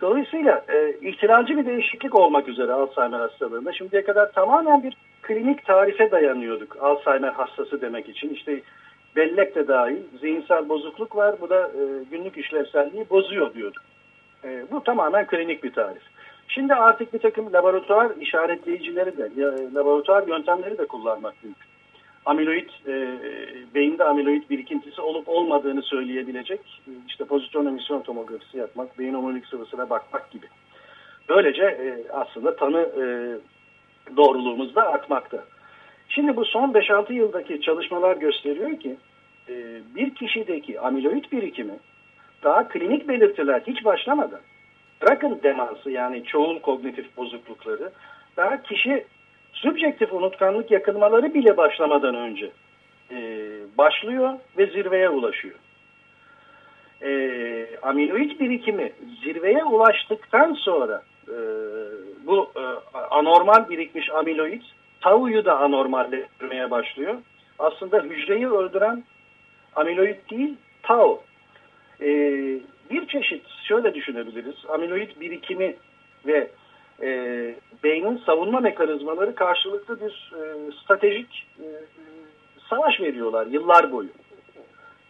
Dolayısıyla 0.00 0.64
e, 0.68 1.08
ihtilalci 1.08 1.56
bir 1.56 1.66
değişiklik 1.66 2.14
olmak 2.14 2.48
üzere 2.48 2.72
Alzheimer 2.72 3.20
hastalığında 3.20 3.72
şimdiye 3.72 4.04
kadar 4.04 4.32
tamamen 4.32 4.82
bir 4.82 4.96
klinik 5.22 5.66
tarife 5.66 6.10
dayanıyorduk 6.10 6.76
Alzheimer 6.80 7.32
hastası 7.32 7.80
demek 7.80 8.08
için. 8.08 8.28
İşte 8.28 8.60
bellek 9.16 9.54
de 9.54 9.68
dahil 9.68 10.02
zihinsel 10.20 10.68
bozukluk 10.68 11.16
var 11.16 11.34
bu 11.40 11.50
da 11.50 11.68
e, 11.68 12.04
günlük 12.10 12.36
işlevselliği 12.36 13.10
bozuyor 13.10 13.54
diyorduk. 13.54 13.82
E, 14.44 14.64
bu 14.70 14.82
tamamen 14.82 15.26
klinik 15.26 15.64
bir 15.64 15.72
tarif. 15.72 16.02
Şimdi 16.48 16.74
artık 16.74 17.14
bir 17.14 17.18
takım 17.18 17.52
laboratuvar 17.52 18.10
işaretleyicileri 18.20 19.16
de, 19.16 19.30
laboratuvar 19.74 20.28
yöntemleri 20.28 20.78
de 20.78 20.86
kullanmak 20.86 21.34
mümkün. 21.44 21.64
Amiloid, 22.26 22.68
e, 22.86 23.18
beyinde 23.74 24.04
amiloid 24.04 24.50
birikintisi 24.50 25.00
olup 25.00 25.28
olmadığını 25.28 25.82
söyleyebilecek 25.82 26.60
işte 27.08 27.24
pozitron 27.24 27.66
emisyon 27.66 28.02
tomografisi 28.02 28.58
yapmak, 28.58 28.98
beyin 28.98 29.14
omurilik 29.14 29.46
sıvısına 29.46 29.90
bakmak 29.90 30.30
gibi. 30.30 30.46
Böylece 31.28 31.62
e, 31.62 32.12
aslında 32.12 32.56
tanı 32.56 32.80
e, 32.80 33.04
doğruluğumuz 34.16 34.74
da 34.74 34.92
artmakta. 34.92 35.44
Şimdi 36.08 36.36
bu 36.36 36.44
son 36.44 36.72
5-6 36.72 37.12
yıldaki 37.12 37.60
çalışmalar 37.60 38.16
gösteriyor 38.16 38.80
ki 38.80 38.96
e, 39.48 39.54
bir 39.94 40.14
kişideki 40.14 40.80
amiloid 40.80 41.24
birikimi 41.32 41.74
daha 42.42 42.68
klinik 42.68 43.08
belirtiler 43.08 43.62
hiç 43.66 43.84
başlamadan 43.84 44.40
bırakın 45.04 45.40
demansı 45.42 45.90
yani 45.90 46.24
çoğul 46.24 46.60
kognitif 46.60 47.16
bozuklukları 47.16 47.92
daha 48.36 48.62
kişi 48.62 49.04
subjektif 49.52 50.12
unutkanlık 50.12 50.70
yakınmaları 50.70 51.34
bile 51.34 51.56
başlamadan 51.56 52.14
önce 52.14 52.50
e, 53.10 53.18
başlıyor 53.78 54.32
ve 54.58 54.66
zirveye 54.66 55.08
ulaşıyor. 55.08 55.54
E, 57.02 57.10
amiloid 57.82 58.40
birikimi 58.40 58.92
zirveye 59.24 59.64
ulaştıktan 59.64 60.54
sonra 60.54 61.02
e, 61.28 61.36
bu 62.26 62.50
e, 62.56 62.62
anormal 63.10 63.68
birikmiş 63.68 64.10
amiloid 64.10 64.62
tau'yu 65.00 65.44
da 65.44 65.58
anormalleştirmeye 65.58 66.70
başlıyor. 66.70 67.14
Aslında 67.58 68.00
hücreyi 68.00 68.48
öldüren 68.48 69.04
amiloid 69.76 70.30
değil 70.30 70.54
tau. 70.82 71.22
E, 72.00 72.08
bir 72.90 73.06
çeşit 73.06 73.42
şöyle 73.68 73.94
düşünebiliriz. 73.94 74.54
Amiloid 74.68 75.20
birikimi 75.20 75.76
ve 76.26 76.50
e, 77.02 77.08
beynin 77.84 78.22
savunma 78.26 78.60
mekanizmaları 78.60 79.34
karşılıklı 79.34 80.00
bir 80.00 80.32
e, 80.34 80.72
stratejik 80.82 81.46
e, 81.58 81.66
savaş 82.70 83.00
veriyorlar 83.00 83.46
yıllar 83.46 83.92
boyu. 83.92 84.08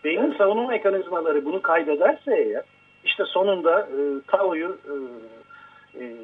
Beynin 0.05 0.35
savunma 0.39 0.67
mekanizmaları 0.67 1.45
bunu 1.45 1.63
kaybederse 1.63 2.37
eğer 2.37 2.63
işte 3.05 3.25
sonunda 3.25 3.81
e, 3.81 3.99
tau'yu 4.27 4.79
e, 4.89 4.95
e, 6.01 6.17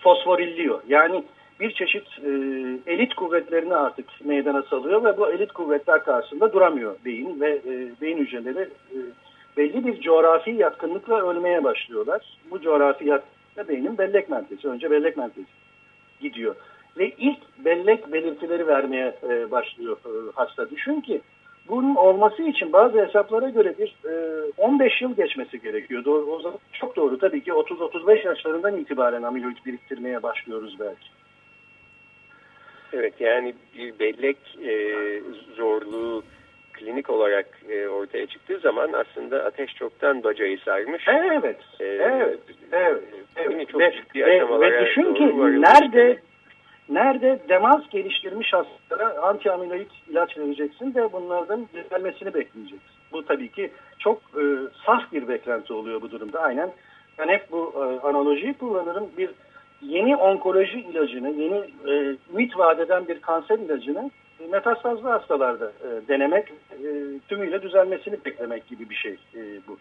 fosforilliyor. 0.00 0.82
Yani 0.88 1.24
bir 1.60 1.70
çeşit 1.70 2.06
e, 2.24 2.30
elit 2.92 3.14
kuvvetlerini 3.14 3.74
artık 3.74 4.06
meydana 4.24 4.62
salıyor 4.62 5.04
ve 5.04 5.16
bu 5.16 5.30
elit 5.30 5.52
kuvvetler 5.52 6.04
karşısında 6.04 6.52
duramıyor 6.52 6.96
beyin 7.04 7.40
ve 7.40 7.50
e, 7.50 8.00
beyin 8.00 8.18
hücreleri 8.18 8.68
e, 8.90 8.98
belli 9.58 9.86
bir 9.86 10.00
coğrafi 10.00 10.50
yatkınlıkla 10.50 11.30
ölmeye 11.30 11.64
başlıyorlar. 11.64 12.38
Bu 12.50 12.60
coğrafi 12.60 13.08
yatkınlıkla 13.08 13.68
beynin 13.68 13.98
bellek 13.98 14.28
merkezi, 14.28 14.68
önce 14.68 14.90
bellek 14.90 15.16
merkezi 15.16 15.46
gidiyor. 16.20 16.54
Ve 16.98 17.10
ilk 17.18 17.38
bellek 17.58 18.12
belirtileri 18.12 18.66
vermeye 18.66 19.14
e, 19.28 19.50
başlıyor 19.50 19.96
e, 20.06 20.10
hasta. 20.34 20.70
Düşün 20.70 21.00
ki 21.00 21.20
bunun 21.68 21.94
olması 21.94 22.42
için 22.42 22.72
bazı 22.72 23.06
hesaplara 23.06 23.48
göre 23.48 23.74
bir 23.78 23.96
e, 24.10 24.44
15 24.56 25.02
yıl 25.02 25.16
geçmesi 25.16 25.60
gerekiyor. 25.60 26.04
Doğru, 26.04 26.24
o 26.24 26.40
zaman 26.40 26.58
çok 26.72 26.96
doğru 26.96 27.18
tabii 27.18 27.44
ki 27.44 27.50
30-35 27.50 28.26
yaşlarından 28.26 28.76
itibaren 28.76 29.22
amiloid 29.22 29.56
biriktirmeye 29.66 30.22
başlıyoruz 30.22 30.76
belki. 30.80 31.08
Evet 32.92 33.14
yani 33.20 33.54
bir 33.78 33.98
bellek 33.98 34.38
e, 34.64 34.72
zorluğu 35.56 36.22
klinik 36.78 37.10
olarak 37.10 37.46
e, 37.68 37.88
ortaya 37.88 38.26
çıktığı 38.26 38.58
zaman 38.58 38.92
aslında 38.92 39.44
ateş 39.44 39.74
çoktan 39.74 40.24
bacayı 40.24 40.58
sarmış. 40.58 41.04
Evet, 41.08 41.56
e, 41.80 41.84
evet, 41.84 42.38
evet. 42.72 43.02
evet. 43.36 43.68
Çok 43.68 43.80
ve, 43.80 43.92
ciddi 43.92 44.26
ve, 44.26 44.60
ve 44.60 44.86
düşün 44.86 45.14
ki 45.14 45.24
nerede 45.62 46.18
nerede 46.88 47.38
demans 47.48 47.88
geliştirmiş 47.90 48.52
hastalara 48.52 49.22
antiamiloid 49.22 49.90
ilaç 50.10 50.38
vereceksin 50.38 50.94
de 50.94 51.12
bunlardan 51.12 51.68
düzelmesini 51.74 52.34
bekleyeceksin. 52.34 52.80
Bu 53.12 53.24
tabii 53.24 53.48
ki 53.48 53.70
çok 53.98 54.18
e, 54.18 54.42
saf 54.86 55.12
bir 55.12 55.28
beklenti 55.28 55.72
oluyor 55.72 56.02
bu 56.02 56.10
durumda. 56.10 56.40
Aynen 56.40 56.70
ben 57.18 57.28
hep 57.28 57.52
bu 57.52 57.72
e, 57.76 58.06
analojiyi 58.06 58.54
kullanırım. 58.54 59.10
Bir 59.18 59.30
yeni 59.82 60.16
onkoloji 60.16 60.80
ilacını, 60.80 61.30
yeni 61.30 61.64
e, 61.86 62.16
ümit 62.32 62.58
vadeden 62.58 63.08
bir 63.08 63.20
kanser 63.20 63.58
ilacını 63.58 64.10
e, 64.40 64.46
metastazlı 64.46 65.08
hastalarda 65.08 65.66
e, 65.66 66.08
denemek, 66.08 66.52
e, 66.84 67.18
tümüyle 67.28 67.62
düzelmesini 67.62 68.24
beklemek 68.24 68.68
gibi 68.68 68.90
bir 68.90 68.94
şey 68.94 69.16
e, 69.34 69.40
bu. 69.68 69.78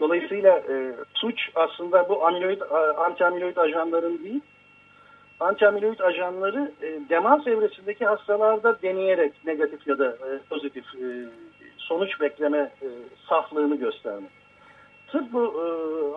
Dolayısıyla 0.00 0.58
e, 0.58 0.92
suç 1.14 1.50
aslında 1.54 2.08
bu 2.08 2.26
amiloid, 2.26 2.60
anti-amiloid 2.96 3.60
ajanların 3.60 4.24
değil, 4.24 4.40
anti-amiloid 5.40 6.02
ajanları 6.02 6.72
e, 6.82 7.00
demans 7.08 7.46
evresindeki 7.46 8.04
hastalarda 8.06 8.82
deneyerek 8.82 9.32
negatif 9.44 9.86
ya 9.86 9.98
da 9.98 10.06
e, 10.06 10.38
pozitif 10.50 10.84
e, 10.94 11.06
sonuç 11.78 12.20
bekleme 12.20 12.58
e, 12.58 12.88
saflığını 13.28 13.76
göstermek. 13.76 14.30
Sırf 15.12 15.32
bu 15.32 15.44
e, 15.44 15.66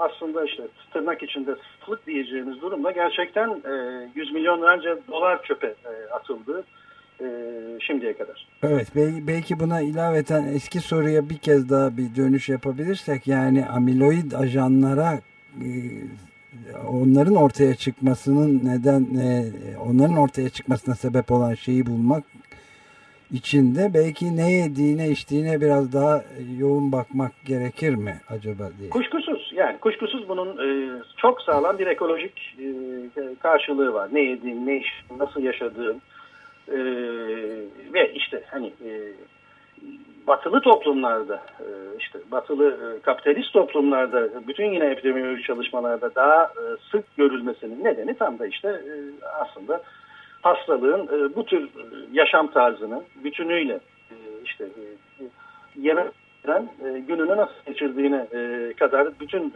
aslında 0.04 0.45
işte 0.45 0.63
tırnak 0.93 1.23
içinde 1.23 1.56
saflık 1.80 2.08
diyeceğimiz 2.08 2.62
durumda 2.62 2.91
gerçekten 2.91 3.49
e, 3.49 3.73
yüz 4.15 4.34
milyonlarca 4.34 4.97
dolar 5.12 5.43
çöpe 5.43 5.67
e, 5.67 6.13
atıldı 6.13 6.63
e, 7.21 7.28
şimdiye 7.80 8.13
kadar. 8.13 8.47
Evet 8.63 8.88
belki 9.28 9.60
buna 9.60 9.82
ilaveten 9.82 10.47
eski 10.47 10.80
soruya 10.80 11.30
bir 11.30 11.38
kez 11.38 11.69
daha 11.69 11.97
bir 11.97 12.15
dönüş 12.15 12.49
yapabilirsek 12.49 13.28
yani 13.28 13.65
amiloid 13.65 14.32
ajanlara 14.32 15.19
e, 15.62 15.69
onların 16.88 17.36
ortaya 17.36 17.75
çıkmasının 17.75 18.62
neden 18.63 19.01
e, 19.01 19.51
onların 19.78 20.17
ortaya 20.17 20.49
çıkmasına 20.49 20.95
sebep 20.95 21.32
olan 21.32 21.54
şeyi 21.54 21.86
bulmak 21.86 22.23
içinde 23.32 23.91
belki 23.93 24.38
ne 24.38 24.51
yediğine 24.51 25.10
içtiğine 25.10 25.62
biraz 25.62 25.93
daha 25.93 26.23
yoğun 26.58 26.91
bakmak 26.91 27.32
gerekir 27.45 27.95
mi 27.95 28.21
acaba 28.30 28.69
diye. 28.80 28.89
Kuşkusuz 28.89 29.51
yani 29.56 29.78
kuşkusuz 29.78 30.30
bunun 30.30 30.49
e, 30.49 31.01
çok 31.17 31.41
sağlam 31.41 31.80
bir 31.80 31.88
ekolojik 31.88 32.58
e, 32.60 33.36
karşılığı 33.39 33.93
var. 33.93 34.10
Ne 34.13 34.21
yediğin, 34.21 34.67
ne 34.67 34.78
içtiğin, 34.78 35.19
nasıl 35.19 35.41
yaşadığın 35.41 36.01
e, 36.67 36.78
ve 37.93 38.13
işte 38.13 38.43
hani 38.51 38.67
e, 38.67 39.13
batılı 40.28 40.62
toplumlarda 40.62 41.36
e, 41.36 41.65
işte 41.99 42.19
batılı 42.32 42.69
e, 42.69 43.01
kapitalist 43.01 43.54
toplumlarda 43.54 44.47
bütün 44.47 44.73
yine 44.73 44.86
epidemiolojik 44.86 45.45
çalışmalarda 45.45 46.15
daha 46.15 46.43
e, 46.43 46.63
sık 46.91 47.17
görülmesinin 47.17 47.84
nedeni 47.84 48.17
tam 48.17 48.39
da 48.39 48.47
işte 48.47 48.82
aslında 49.39 49.82
hastalığın 50.41 51.34
bu 51.36 51.45
tür 51.45 51.69
yaşam 52.12 52.51
tarzını 52.51 53.04
bütünüyle 53.23 53.80
işte 54.45 54.65
yemek 55.75 56.12
gününü 57.08 57.38
nasıl 57.38 57.54
geçirdiğine 57.67 58.28
kadar 58.73 59.19
bütün 59.19 59.54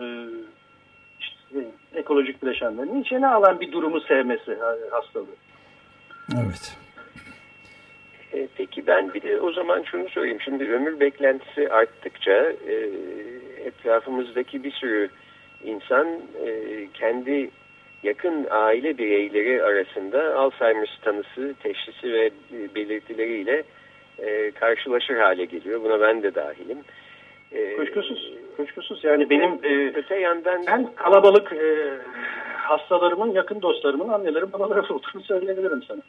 işte, 1.19 1.65
ekolojik 1.93 2.43
bileşenlerini 2.43 3.01
içine 3.01 3.27
alan 3.27 3.59
bir 3.59 3.71
durumu 3.71 4.01
sevmesi 4.01 4.57
hastalığı. 4.91 5.35
Evet. 6.33 6.77
E, 8.33 8.47
peki 8.57 8.87
ben 8.87 9.13
bir 9.13 9.21
de 9.21 9.41
o 9.41 9.51
zaman 9.51 9.83
şunu 9.83 10.09
sorayım. 10.09 10.41
Şimdi 10.41 10.63
ömür 10.63 10.99
beklentisi 10.99 11.69
arttıkça 11.69 12.53
e, 12.67 12.89
etrafımızdaki 13.65 14.63
bir 14.63 14.71
sürü 14.71 15.09
insan 15.63 16.07
e, 16.45 16.87
kendi 16.93 17.49
yakın 18.03 18.47
aile 18.49 18.97
bireyleri 18.97 19.63
arasında 19.63 20.35
Alzheimer 20.35 20.99
tanısı, 21.01 21.53
teşhisi 21.63 22.13
ve 22.13 22.25
e, 22.25 22.75
belirtileriyle 22.75 23.63
e, 24.19 24.51
karşılaşır 24.51 25.15
hale 25.15 25.45
geliyor. 25.45 25.83
Buna 25.83 26.01
ben 26.01 26.23
de 26.23 26.35
dahilim. 26.35 26.77
E, 27.51 27.75
kuşkusuz, 27.75 28.33
kuşkusuz. 28.57 29.03
Yani 29.03 29.29
benim 29.29 29.59
e, 29.63 29.93
öte 29.95 30.15
yandan 30.19 30.63
ben 30.67 30.95
kalabalık 30.95 31.53
e, 31.53 31.97
hastalarımın, 32.55 33.31
yakın 33.31 33.61
dostlarımın 33.61 34.09
anneleri, 34.09 34.53
babaları 34.53 34.81
olduğunu 34.81 35.23
söyleyebilirim 35.23 35.83
sana. 35.87 36.01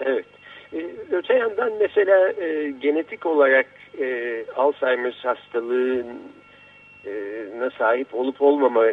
Evet. 0.00 0.26
Ee, 0.72 0.86
öte 1.12 1.34
yandan 1.34 1.72
mesela 1.80 2.32
e, 2.32 2.70
genetik 2.70 3.26
olarak 3.26 3.66
e, 4.00 4.44
Alzheimer 4.56 5.14
hastalığına 5.22 6.14
sahip 7.78 8.14
olup 8.14 8.42
olmama 8.42 8.84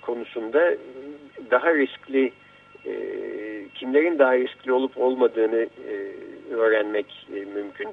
konusunda 0.00 0.74
daha 1.50 1.74
riskli 1.74 2.32
e, 2.86 2.92
kimlerin 3.74 4.18
daha 4.18 4.36
riskli 4.36 4.72
olup 4.72 4.98
olmadığını 4.98 5.66
e, 5.88 5.94
öğrenmek 6.54 7.26
e, 7.36 7.44
mümkün. 7.44 7.88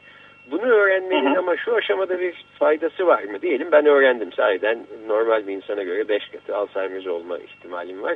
Bunu 0.52 0.65
öğrenmenin 0.65 1.36
ama 1.36 1.58
şu 1.58 1.75
aşamada 1.75 2.19
bir 2.19 2.45
faydası 2.60 3.08
var 3.08 3.23
mı? 3.23 3.41
Diyelim 3.41 3.71
ben 3.71 3.86
öğrendim 3.86 4.32
sahiden 4.32 4.80
normal 5.08 5.47
bir 5.47 5.54
insana 5.54 5.84
göre 5.84 6.08
5 6.08 6.30
katı 6.30 6.56
Alzheimer 6.56 7.06
olma 7.06 7.38
ihtimalim 7.38 8.02
var. 8.02 8.15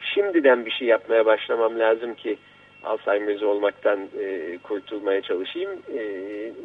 Şimdiden 0.00 0.66
bir 0.66 0.70
şey 0.70 0.88
yapmaya 0.88 1.26
başlamam 1.26 1.78
lazım 1.78 2.14
ki 2.14 2.36
Alzheimer's 2.84 3.42
olmaktan 3.42 4.00
e, 4.20 4.58
kurtulmaya 4.58 5.22
çalışayım. 5.22 5.70
E, 5.70 6.02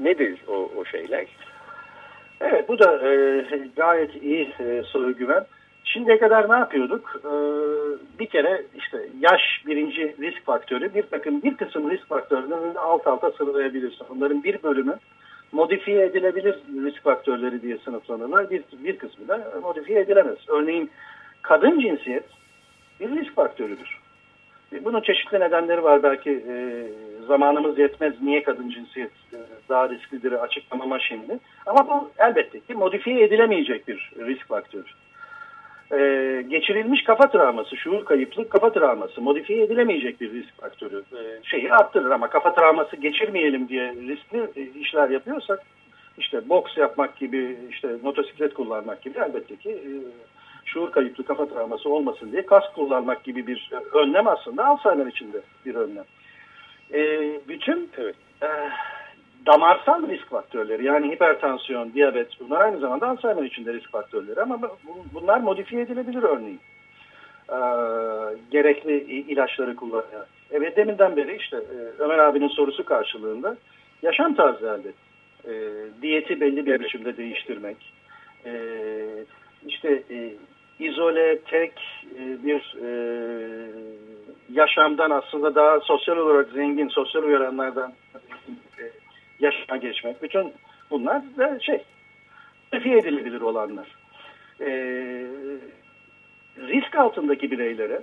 nedir 0.01 0.39
o, 0.47 0.71
o 0.77 0.85
şeyler? 0.85 1.25
Evet 2.41 2.69
bu 2.69 2.79
da 2.79 3.09
e, 3.09 3.45
gayet 3.75 4.23
iyi 4.23 4.53
e, 4.59 4.83
soru 4.83 5.15
güven. 5.15 5.45
Şimdiye 5.93 6.19
kadar 6.19 6.49
ne 6.49 6.55
yapıyorduk? 6.55 7.21
Ee, 7.25 7.29
bir 8.19 8.25
kere 8.25 8.63
işte 8.75 8.97
yaş 9.19 9.41
birinci 9.67 10.15
risk 10.21 10.45
faktörü 10.45 10.93
bir 10.93 11.03
takım 11.03 11.41
bir 11.43 11.57
kısım 11.57 11.91
risk 11.91 12.07
faktörlerini 12.07 12.79
alt 12.79 13.07
alta 13.07 13.31
sıralayabilirsin. 13.31 14.07
Bunların 14.09 14.43
bir 14.43 14.63
bölümü 14.63 14.95
modifiye 15.51 16.05
edilebilir 16.05 16.55
risk 16.85 17.03
faktörleri 17.03 17.61
diye 17.61 17.77
sınıflanırlar. 17.77 18.49
Bir, 18.49 18.63
bir 18.83 18.97
kısmı 18.97 19.27
da 19.27 19.51
modifiye 19.61 19.99
edilemez. 19.99 20.37
Örneğin 20.47 20.89
kadın 21.41 21.79
cinsiyet 21.79 22.23
bir 22.99 23.09
risk 23.09 23.35
faktörüdür. 23.35 23.98
Bunun 24.71 25.01
çeşitli 25.01 25.39
nedenleri 25.39 25.83
var. 25.83 26.03
Belki 26.03 26.31
e, 26.31 26.55
zamanımız 27.27 27.79
yetmez. 27.79 28.13
Niye 28.21 28.43
kadın 28.43 28.69
cinsiyet 28.69 29.11
e, 29.33 29.37
daha 29.69 29.89
risklidir 29.89 30.31
açıklamama 30.31 30.99
şimdi. 30.99 31.39
Ama 31.65 31.87
bu 31.87 32.09
elbette 32.17 32.59
ki 32.59 32.73
modifiye 32.73 33.23
edilemeyecek 33.23 33.87
bir 33.87 34.11
risk 34.17 34.47
faktörü. 34.47 34.85
Ee, 35.91 36.45
geçirilmiş 36.49 37.03
kafa 37.03 37.29
travması, 37.29 37.77
şuur 37.77 38.05
kayıplık 38.05 38.49
kafa 38.51 38.71
travması 38.73 39.21
modifiye 39.21 39.63
edilemeyecek 39.63 40.21
bir 40.21 40.33
risk 40.33 40.61
faktörü. 40.61 41.03
Ee, 41.13 41.39
şeyi 41.43 41.73
arttırır 41.73 42.11
ama 42.11 42.29
kafa 42.29 42.55
travması 42.55 42.95
geçirmeyelim 42.95 43.69
diye 43.69 43.93
riskli 43.93 44.61
e, 44.61 44.79
işler 44.79 45.09
yapıyorsak 45.09 45.59
işte 46.17 46.49
boks 46.49 46.77
yapmak 46.77 47.17
gibi, 47.17 47.57
işte 47.69 47.87
motosiklet 48.03 48.53
kullanmak 48.53 49.01
gibi 49.01 49.19
elbette 49.19 49.55
ki 49.55 49.69
e, 49.69 49.91
şuur 50.73 50.91
kayıplı 50.91 51.23
kafa 51.23 51.45
travması 51.45 51.89
olmasın 51.89 52.31
diye 52.31 52.45
kask 52.45 52.73
kullanmak 52.75 53.23
gibi 53.23 53.47
bir 53.47 53.69
önlem 53.93 54.27
aslında 54.27 54.65
Alzheimer 54.65 55.05
için 55.05 55.33
de 55.33 55.41
bir 55.65 55.75
önlem. 55.75 56.05
E, 56.93 56.99
bütün 57.47 57.89
evet. 57.97 58.15
e, 58.43 58.47
damarsal 59.45 60.07
risk 60.07 60.29
faktörleri 60.29 60.85
yani 60.85 61.11
hipertansiyon, 61.11 61.93
diyabet 61.93 62.27
bunlar 62.39 62.61
aynı 62.61 62.79
zamanda 62.79 63.07
Alzheimer 63.07 63.43
için 63.43 63.65
de 63.65 63.73
risk 63.73 63.91
faktörleri 63.91 64.41
ama 64.41 64.59
bunlar 65.13 65.39
modifiye 65.39 65.81
edilebilir 65.81 66.23
örneğin. 66.23 66.59
E, 67.49 67.59
gerekli 68.51 68.97
ilaçları 69.31 69.75
kullanarak. 69.75 70.27
Evet 70.51 70.77
deminden 70.77 71.17
beri 71.17 71.35
işte 71.35 71.57
e, 71.57 71.77
Ömer 71.99 72.17
abinin 72.17 72.47
sorusu 72.47 72.85
karşılığında 72.85 73.57
yaşam 74.01 74.35
tarzı 74.35 74.65
elde. 74.65 74.91
E, 75.45 75.53
diyeti 76.01 76.41
belli 76.41 76.65
bir 76.65 76.71
evet. 76.71 76.81
biçimde 76.81 77.17
değiştirmek. 77.17 77.77
E, 78.45 78.53
işte 79.67 80.03
e, 80.11 80.33
izole, 80.79 81.39
tek 81.39 81.73
e, 82.15 82.43
bir 82.45 82.75
e, 82.83 82.89
yaşamdan 84.53 85.11
aslında 85.11 85.55
daha 85.55 85.79
sosyal 85.79 86.17
olarak 86.17 86.49
zengin, 86.49 86.87
sosyal 86.87 87.23
uyaranlardan 87.23 87.93
yaşama 89.39 89.77
geçmek. 89.77 90.23
Bütün 90.23 90.53
bunlar 90.91 91.21
da 91.37 91.59
şey, 91.59 91.83
modifiye 92.73 92.97
edilebilir 92.97 93.41
olanlar. 93.41 93.87
E, 94.61 94.67
risk 96.57 96.95
altındaki 96.95 97.51
bireylere 97.51 98.01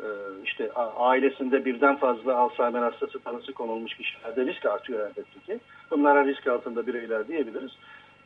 e, 0.00 0.06
işte 0.44 0.72
ailesinde 0.96 1.64
birden 1.64 1.96
fazla 1.96 2.36
Alzheimer 2.36 2.82
hastası 2.82 3.18
tanısı 3.18 3.52
konulmuş 3.52 3.94
kişilerde 3.94 4.46
risk 4.46 4.66
artıyor 4.66 5.00
elbette 5.00 5.40
ki. 5.46 5.60
Bunlara 5.90 6.24
risk 6.24 6.46
altında 6.46 6.86
bireyler 6.86 7.28
diyebiliriz. 7.28 7.72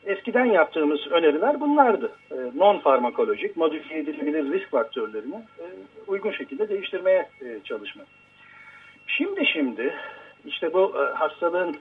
Eskiden 0.07 0.45
yaptığımız 0.45 1.07
öneriler 1.11 1.61
bunlardı. 1.61 2.13
E, 2.31 2.37
non 2.55 2.79
farmakolojik, 2.79 3.57
modifiye 3.57 4.01
edilebilir 4.01 4.53
risk 4.53 4.71
faktörlerini 4.71 5.35
e, 5.35 5.65
uygun 6.07 6.33
şekilde 6.33 6.69
değiştirmeye 6.69 7.29
e, 7.41 7.61
çalışmak. 7.65 8.07
Şimdi 9.07 9.47
şimdi 9.47 9.95
işte 10.45 10.73
bu 10.73 10.93
e, 10.97 11.15
hastalığın 11.15 11.77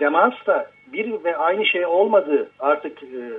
demansla 0.00 0.70
bir 0.92 1.24
ve 1.24 1.36
aynı 1.36 1.66
şey 1.66 1.86
olmadığı 1.86 2.50
artık 2.58 3.02
e, 3.02 3.32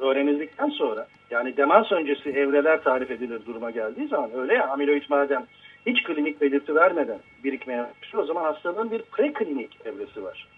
öğrenildikten 0.00 0.68
sonra 0.68 1.06
yani 1.30 1.56
demans 1.56 1.92
öncesi 1.92 2.30
evreler 2.30 2.82
tarif 2.82 3.10
edilir 3.10 3.40
duruma 3.46 3.70
geldiği 3.70 4.08
zaman 4.08 4.30
öyle 4.34 4.54
ya 4.54 4.68
amiloid 4.68 5.02
madem 5.08 5.46
hiç 5.86 6.02
klinik 6.02 6.40
belirti 6.40 6.74
vermeden 6.74 7.18
birikmeye 7.44 7.86
başlıyor 8.02 8.24
o 8.24 8.26
zaman 8.26 8.44
hastalığın 8.44 8.90
bir 8.90 9.02
preklinik 9.02 9.86
evresi 9.86 10.24
var. 10.24 10.53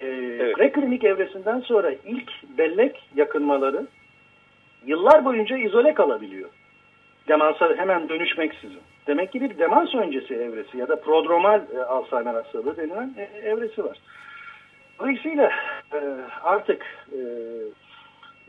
E, 0.00 0.06
evet. 0.06 0.56
Preklinik 0.56 1.04
evresinden 1.04 1.60
sonra 1.60 1.92
ilk 2.06 2.58
bellek 2.58 3.02
yakınmaları 3.16 3.86
yıllar 4.86 5.24
boyunca 5.24 5.56
izole 5.56 5.94
kalabiliyor. 5.94 6.50
Demansa 7.28 7.76
hemen 7.76 8.08
dönüşmeksizin. 8.08 8.80
Demek 9.06 9.32
ki 9.32 9.40
bir 9.40 9.58
demans 9.58 9.94
öncesi 9.94 10.34
evresi 10.34 10.78
ya 10.78 10.88
da 10.88 11.00
prodromal 11.00 11.60
e, 11.76 11.78
Alzheimer 11.78 12.34
hastalığı 12.34 12.76
denilen 12.76 13.14
e, 13.16 13.48
evresi 13.48 13.84
var. 13.84 13.98
Dolayısıyla 14.98 15.50
e, 15.92 16.00
artık 16.42 16.86
e, 17.12 17.18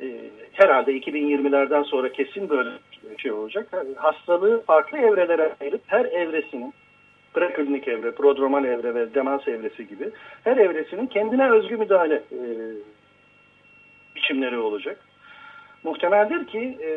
e, 0.06 0.08
herhalde 0.54 0.92
2020'lerden 0.92 1.84
sonra 1.84 2.12
kesin 2.12 2.50
böyle 2.50 2.70
bir 3.04 3.18
şey 3.18 3.32
olacak. 3.32 3.68
Hastalığı 3.96 4.62
farklı 4.62 4.98
evrelere 4.98 5.56
ayırıp 5.62 5.82
her 5.88 6.06
evresinin 6.06 6.74
preklinik 7.36 7.88
evre, 7.88 8.12
prodromal 8.12 8.66
evre 8.66 8.96
ve 8.96 9.14
demans 9.14 9.48
evresi 9.48 9.88
gibi 9.88 10.10
her 10.44 10.58
evresinin 10.58 11.08
kendine 11.08 11.52
özgü 11.52 11.78
müdahale 11.78 12.16
e, 12.16 12.42
biçimleri 14.16 14.58
olacak. 14.58 15.00
Muhtemeldir 15.84 16.48
ki 16.48 16.78
e, 16.84 16.90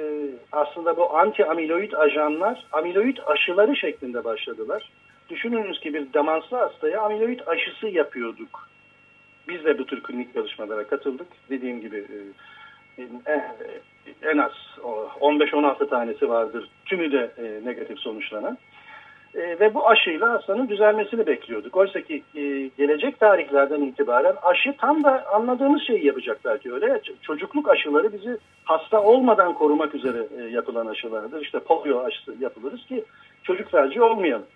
aslında 0.53 0.97
bu 0.97 1.17
anti 1.17 1.45
amiloid 1.45 1.93
ajanlar 1.93 2.67
amiloid 2.73 3.17
aşıları 3.27 3.77
şeklinde 3.77 4.25
başladılar. 4.25 4.91
Düşününüz 5.29 5.81
ki 5.81 5.95
bir 5.95 6.13
demanslı 6.13 6.57
hastaya 6.57 7.01
amiloid 7.01 7.41
aşısı 7.47 7.89
yapıyorduk. 7.89 8.69
Biz 9.49 9.65
de 9.65 9.79
bu 9.79 9.87
tür 9.87 10.03
klinik 10.03 10.35
çalışmalara 10.35 10.87
katıldık. 10.87 11.27
Dediğim 11.51 11.81
gibi 11.81 12.05
e, 13.27 13.41
en 14.23 14.39
az 14.39 14.53
15-16 15.21 15.89
tanesi 15.89 16.29
vardır. 16.29 16.69
Tümü 16.87 17.13
de 17.13 17.31
e, 17.39 17.69
negatif 17.69 17.99
sonuçlanan. 17.99 18.59
E, 19.39 19.61
ve 19.61 19.75
bu 19.75 19.89
aşıyla 19.89 20.33
hastanın 20.33 20.69
düzelmesini 20.69 21.27
bekliyorduk. 21.27 21.77
Oysa 21.77 22.01
ki 22.01 22.23
e, 22.35 22.41
gelecek 22.79 23.21
tarihlerden 23.21 23.83
itibaren 23.83 24.35
aşı 24.43 24.75
tam 24.79 25.05
da 25.05 25.27
anladığımız 25.33 25.83
şeyi 25.83 26.07
yapacak 26.07 26.41
belki 26.45 26.73
öyle. 26.73 27.01
Çocukluk 27.23 27.69
aşıları 27.69 28.13
bizi 28.13 28.39
hasta 28.65 29.03
olmadan 29.03 29.55
korumak 29.55 29.95
üzere 29.95 30.27
e, 30.39 30.43
yapılan 30.43 30.87
aşılardır. 30.87 31.43
İşte 31.43 31.59
polio 31.59 32.05
aşısı 32.05 32.35
yapılırız 32.41 32.87
ki 32.87 33.05
çocuk 33.43 33.71
felci 33.71 34.03
olmayalım. 34.03 34.47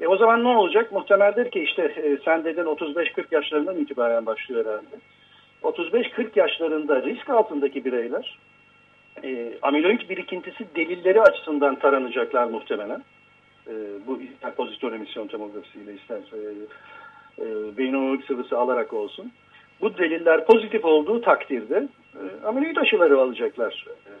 E, 0.00 0.06
o 0.06 0.16
zaman 0.16 0.44
ne 0.44 0.48
olacak? 0.48 0.92
Muhtemeldir 0.92 1.50
ki 1.50 1.60
işte 1.60 1.94
sen 2.24 2.44
dedin 2.44 2.64
35-40 2.64 3.24
yaşlarından 3.30 3.76
itibaren 3.76 4.26
başlıyor 4.26 4.66
herhalde. 4.66 4.96
35-40 5.62 6.38
yaşlarında 6.38 7.02
risk 7.02 7.30
altındaki 7.30 7.84
bireyler 7.84 8.38
e, 9.24 9.52
amiloid 9.62 10.08
birikintisi 10.10 10.66
delilleri 10.76 11.22
açısından 11.22 11.74
taranacaklar 11.74 12.44
muhtemelen 12.44 13.02
e, 13.68 13.74
bu 14.06 14.20
ister 14.20 14.92
emisyon 14.92 15.26
tomografisiyle 15.26 15.94
isterse 15.94 16.36
e, 16.36 16.52
e, 17.42 17.76
beyin 17.76 17.94
sıvısı 18.26 18.58
alarak 18.58 18.92
olsun. 18.92 19.32
Bu 19.80 19.98
deliller 19.98 20.46
pozitif 20.46 20.84
olduğu 20.84 21.20
takdirde 21.20 21.88
e, 22.14 22.46
ameliyoid 22.46 22.76
aşıları 22.76 23.20
alacaklar 23.20 23.86
e, 24.06 24.12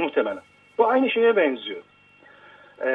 muhtemelen. 0.00 0.42
Bu 0.78 0.88
aynı 0.88 1.10
şeye 1.10 1.36
benziyor. 1.36 1.82
E, 2.84 2.90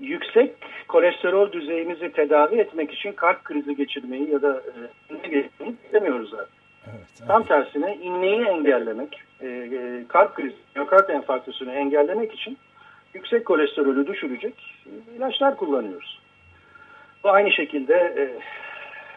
yüksek 0.00 0.54
kolesterol 0.88 1.52
düzeyimizi 1.52 2.12
tedavi 2.12 2.56
etmek 2.56 2.92
için 2.92 3.12
kalp 3.12 3.44
krizi 3.44 3.76
geçirmeyi 3.76 4.30
ya 4.30 4.42
da 4.42 4.62
e, 5.10 5.14
geçirmeyi 5.14 5.74
istemiyoruz 5.84 6.34
artık. 6.34 6.62
Evet, 6.86 7.00
evet. 7.18 7.28
Tam 7.28 7.42
tersine 7.42 7.98
inmeyi 8.02 8.44
engellemek, 8.44 9.22
e, 9.40 9.46
e, 9.48 10.04
kalp 10.08 10.34
krizi, 10.34 10.56
miyokard 10.74 11.08
enfarktüsünü 11.08 11.70
engellemek 11.70 12.34
için 12.34 12.58
yüksek 13.14 13.44
kolesterolü 13.46 14.06
düşürecek 14.06 14.54
ilaçlar 15.16 15.56
kullanıyoruz. 15.56 16.18
Bu 17.24 17.30
aynı 17.30 17.50
şekilde 17.50 17.94
e, 17.94 18.22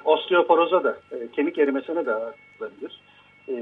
osteoporoza 0.06 0.84
da, 0.84 0.98
e, 1.12 1.32
kemik 1.32 1.58
erimesine 1.58 2.06
de 2.06 2.16
olabilir. 2.16 3.02
E, 3.50 3.56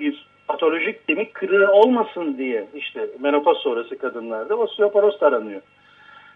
bir 0.00 0.26
patolojik 0.48 1.06
kemik 1.06 1.34
kırığı 1.34 1.72
olmasın 1.72 2.38
diye 2.38 2.68
işte 2.74 3.08
menopoz 3.20 3.58
sonrası 3.58 3.98
kadınlarda 3.98 4.56
osteoporoz 4.56 5.18
taranıyor. 5.18 5.60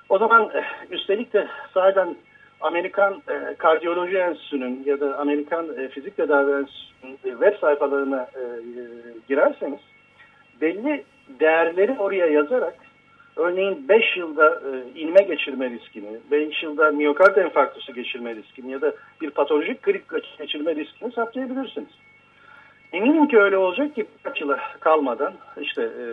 O 0.09 0.19
zaman 0.19 0.51
e, 0.55 0.65
üstelik 0.91 1.33
de 1.33 1.49
zaten 1.75 2.17
Amerikan 2.61 3.23
e, 3.29 3.55
Kardiyoloji 3.55 4.17
Enstitüsü'nün 4.17 4.83
ya 4.87 5.01
da 5.01 5.19
Amerikan 5.19 5.79
e, 5.79 5.89
Fizik 5.89 6.17
Tedavi 6.17 6.53
Enstitüsü'nün 6.53 7.19
e, 7.25 7.31
web 7.31 7.61
sayfalarına 7.61 8.29
e, 8.35 8.41
e, 8.41 8.83
girerseniz 9.29 9.81
belli 10.61 11.05
değerleri 11.41 11.97
oraya 11.99 12.27
yazarak 12.27 12.75
örneğin 13.37 13.89
5 13.89 14.17
yılda 14.17 14.61
e, 14.61 15.01
inme 15.01 15.23
geçirme 15.23 15.71
riskini, 15.71 16.19
5 16.31 16.63
yılda 16.63 16.91
miyokard 16.91 17.37
enfarktüsü 17.37 17.95
geçirme 17.95 18.35
riskini 18.35 18.73
ya 18.73 18.81
da 18.81 18.93
bir 19.21 19.31
patolojik 19.31 19.83
grip 19.83 20.05
geçirme 20.39 20.75
riskini 20.75 21.13
saptayabilirsiniz. 21.13 21.89
Eminim 22.93 23.29
ki 23.29 23.39
öyle 23.39 23.57
olacak 23.57 23.95
ki 23.95 24.07
kaç 24.23 24.41
yıla 24.41 24.59
kalmadan 24.81 25.33
işte 25.61 25.83
e, 25.83 26.05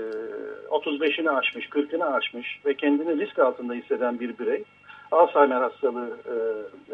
35'ini 0.69 1.29
aşmış, 1.29 1.65
40'ını 1.65 2.13
aşmış 2.13 2.59
ve 2.65 2.73
kendini 2.73 3.25
risk 3.25 3.39
altında 3.39 3.73
hisseden 3.73 4.19
bir 4.19 4.37
birey 4.39 4.63
Alzheimer 5.11 5.61
hastalığı 5.61 6.17
e, 6.25 6.33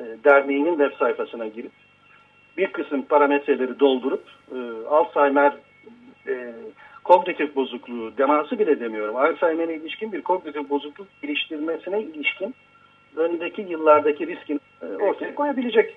e, 0.02 0.24
derneğinin 0.24 0.78
web 0.78 0.98
sayfasına 1.00 1.48
girip 1.48 1.72
bir 2.58 2.72
kısım 2.72 3.02
parametreleri 3.02 3.80
doldurup 3.80 4.24
e, 4.52 4.88
Alzheimer 4.88 5.54
e, 6.28 6.54
kognitif 7.10 7.56
bozukluğu, 7.56 8.18
demansı 8.18 8.60
bile 8.60 8.80
demiyorum. 8.80 9.16
Alzheimer'e 9.16 9.76
ilişkin 9.76 10.12
bir 10.12 10.22
kognitif 10.22 10.70
bozukluk 10.70 11.08
geliştirmesine 11.22 12.02
ilişkin 12.02 12.56
önündeki 13.16 13.62
yıllardaki 13.62 14.28
riskin 14.28 14.62
e, 14.82 14.86
ortaya 14.86 15.36
koyabilecek 15.36 15.96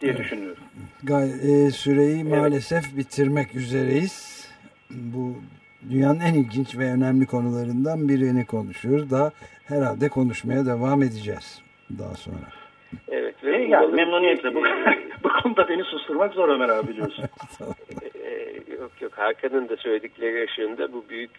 diye 0.00 0.12
evet. 0.12 0.20
düşünüyorum. 0.20 0.62
E, 1.08 1.70
süreyi 1.70 2.22
evet. 2.22 2.30
maalesef 2.30 2.96
bitirmek 2.96 3.54
üzereyiz. 3.54 4.48
Bu 4.90 5.34
dünyanın 5.90 6.20
en 6.20 6.34
ilginç 6.34 6.78
ve 6.78 6.84
önemli 6.90 7.26
konularından 7.26 8.08
birini 8.08 8.46
konuşuyoruz. 8.46 9.10
Daha 9.10 9.30
herhalde 9.64 10.08
konuşmaya 10.08 10.66
devam 10.66 11.02
edeceğiz 11.02 11.62
daha 11.98 12.14
sonra. 12.14 12.48
Evet. 13.08 13.34
Ve 13.44 13.56
e, 13.56 13.68
yani 13.68 13.94
memnuniyetle. 13.94 14.54
Bu, 14.54 14.62
bu 15.24 15.28
konuda 15.42 15.68
beni 15.68 15.84
susturmak 15.84 16.34
zor 16.34 16.48
Ömer 16.48 16.68
abi 16.68 16.88
biliyorsun. 16.88 17.24
Yok 18.84 18.92
yok 19.00 19.12
Hakan'ın 19.18 19.68
da 19.68 19.76
söyledikleri 19.76 20.44
ışığında 20.44 20.92
bu 20.92 21.04
büyük 21.08 21.30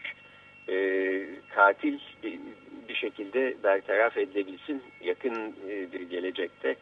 e, 0.70 0.76
katil 1.56 2.00
bir, 2.24 2.40
bir 2.90 2.96
şekilde 2.96 3.56
bertaraf 3.64 4.18
edilebilsin 4.18 4.84
yakın 5.04 5.56
e, 5.70 5.92
bir 5.92 6.02
gelecekte 6.02 6.76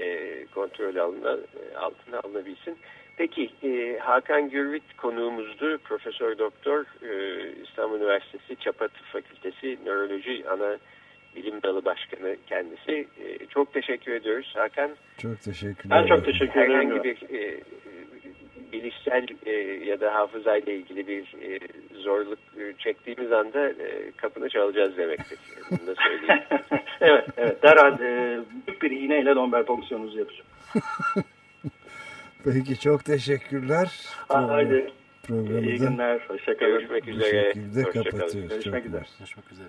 e, 0.00 0.46
kontrol 0.54 0.96
alına, 0.96 1.32
e, 1.32 1.76
altına 1.76 2.20
alınabilsin. 2.20 2.78
Peki 3.16 3.50
e, 3.62 3.98
Hakan 3.98 4.50
Gürvit 4.50 4.96
konuğumuzdu. 4.96 5.78
Profesör 5.78 6.38
Doktor 6.38 6.84
e, 7.02 7.12
İstanbul 7.62 7.96
Üniversitesi 7.96 8.56
Çapa 8.56 8.88
Tıp 8.88 9.04
Fakültesi 9.04 9.78
Nöroloji 9.84 10.44
Ana 10.50 10.76
Bilim 11.36 11.62
Dalı 11.62 11.84
Başkanı 11.84 12.36
kendisi. 12.46 12.92
E, 13.24 13.46
çok 13.46 13.72
teşekkür 13.72 14.12
ediyoruz 14.12 14.52
Hakan. 14.56 14.90
Çok 15.18 15.40
teşekkür 15.40 15.88
ederim. 15.88 15.90
Ben 15.90 16.06
çok 16.06 16.24
teşekkür 16.24 16.60
ederim. 16.60 16.72
Herhangi 16.72 17.04
bir 17.04 17.38
e, 17.38 17.60
bilişsel 18.72 19.26
e, 19.46 19.52
ya 19.84 20.00
da 20.00 20.14
hafızayla 20.14 20.72
ilgili 20.72 21.06
bir 21.08 21.22
e, 21.22 21.58
zorluk 21.94 22.38
e, 22.58 22.72
çektiğimiz 22.78 23.32
anda 23.32 23.68
e, 23.68 24.12
kapını 24.16 24.48
çalacağız 24.48 24.96
demektir. 24.96 25.38
Bunu 25.70 25.86
da 25.86 25.94
söyleyeyim. 26.02 26.42
evet, 27.00 27.28
evet. 27.36 27.62
Derhal 27.62 28.00
e, 28.00 28.40
büyük 28.66 28.82
bir 28.82 28.90
iğneyle 28.90 29.30
lomber 29.30 29.66
fonksiyonunuzu 29.66 30.18
yapacağım. 30.18 30.46
Peki 32.44 32.80
çok 32.80 33.04
teşekkürler. 33.04 33.88
Haydi. 34.28 34.90
Programı 35.22 35.60
İyi 35.60 35.78
günler. 35.78 36.20
Hoşçakalın. 36.28 36.72
Görüşmek 36.72 37.08
üzere. 37.08 37.52
Bu 37.54 37.60
şekilde 37.60 37.82
kapatıyoruz. 37.82 38.48
Görüşmek 38.48 38.86
üzere. 38.86 39.04
Görüşmek 39.18 39.52
üzere. 39.52 39.68